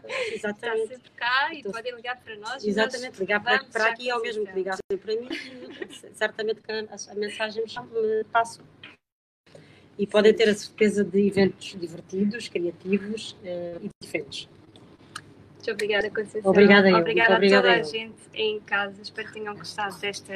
exatamente. 0.33 0.81
Está 0.81 0.95
sempre 0.95 1.11
cá 1.11 1.53
e 1.53 1.63
podem 1.63 1.95
ligar 1.95 2.19
para 2.21 2.35
nós. 2.37 2.63
Exatamente, 2.63 3.19
ligar 3.19 3.43
para, 3.43 3.63
para 3.65 3.87
aqui 3.87 4.09
ao 4.09 4.21
mesmo 4.21 4.45
que 4.45 4.53
ligar 4.53 4.77
para 4.87 5.15
mim. 5.15 5.29
certamente 6.13 6.61
que 6.61 6.71
a, 6.71 6.79
a 6.79 7.15
mensagem 7.15 7.63
me 7.63 8.23
passa. 8.25 8.61
E 9.97 10.05
podem 10.05 10.33
ter 10.33 10.49
a 10.49 10.53
certeza 10.53 11.03
de 11.05 11.27
eventos 11.27 11.75
divertidos, 11.79 12.49
criativos 12.49 13.31
uh, 13.31 13.81
e 13.81 13.89
diferentes. 14.01 14.49
Muito 15.65 15.71
obrigada, 15.71 16.09
Conceição. 16.11 16.51
Obrigada, 16.51 16.89
eu. 16.89 16.97
Obrigada, 16.97 17.35
obrigada 17.35 17.71
a 17.71 17.81
toda 17.81 17.89
a 17.89 17.91
gente 17.91 18.21
em 18.33 18.59
casa. 18.59 19.01
Espero 19.01 19.27
que 19.29 19.33
tenham 19.33 19.55
gostado 19.55 19.97
desta 19.99 20.33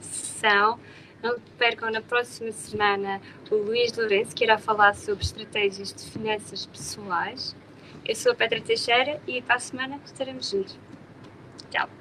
sessão. 0.00 0.78
Não 1.22 1.40
percam 1.56 1.90
na 1.90 2.02
próxima 2.02 2.52
semana 2.52 3.20
o 3.50 3.56
Luís 3.56 3.96
Lourenço, 3.96 4.34
que 4.36 4.44
irá 4.44 4.58
falar 4.58 4.94
sobre 4.94 5.24
estratégias 5.24 5.92
de 5.92 6.10
finanças 6.10 6.66
pessoais. 6.66 7.56
Eu 8.04 8.14
sou 8.14 8.32
a 8.32 8.34
Petra 8.34 8.60
Teixeira 8.60 9.20
e 9.26 9.42
para 9.42 9.56
a 9.56 9.60
semana 9.60 10.00
estaremos 10.04 10.50
juntos. 10.50 10.78
Tchau! 11.70 11.97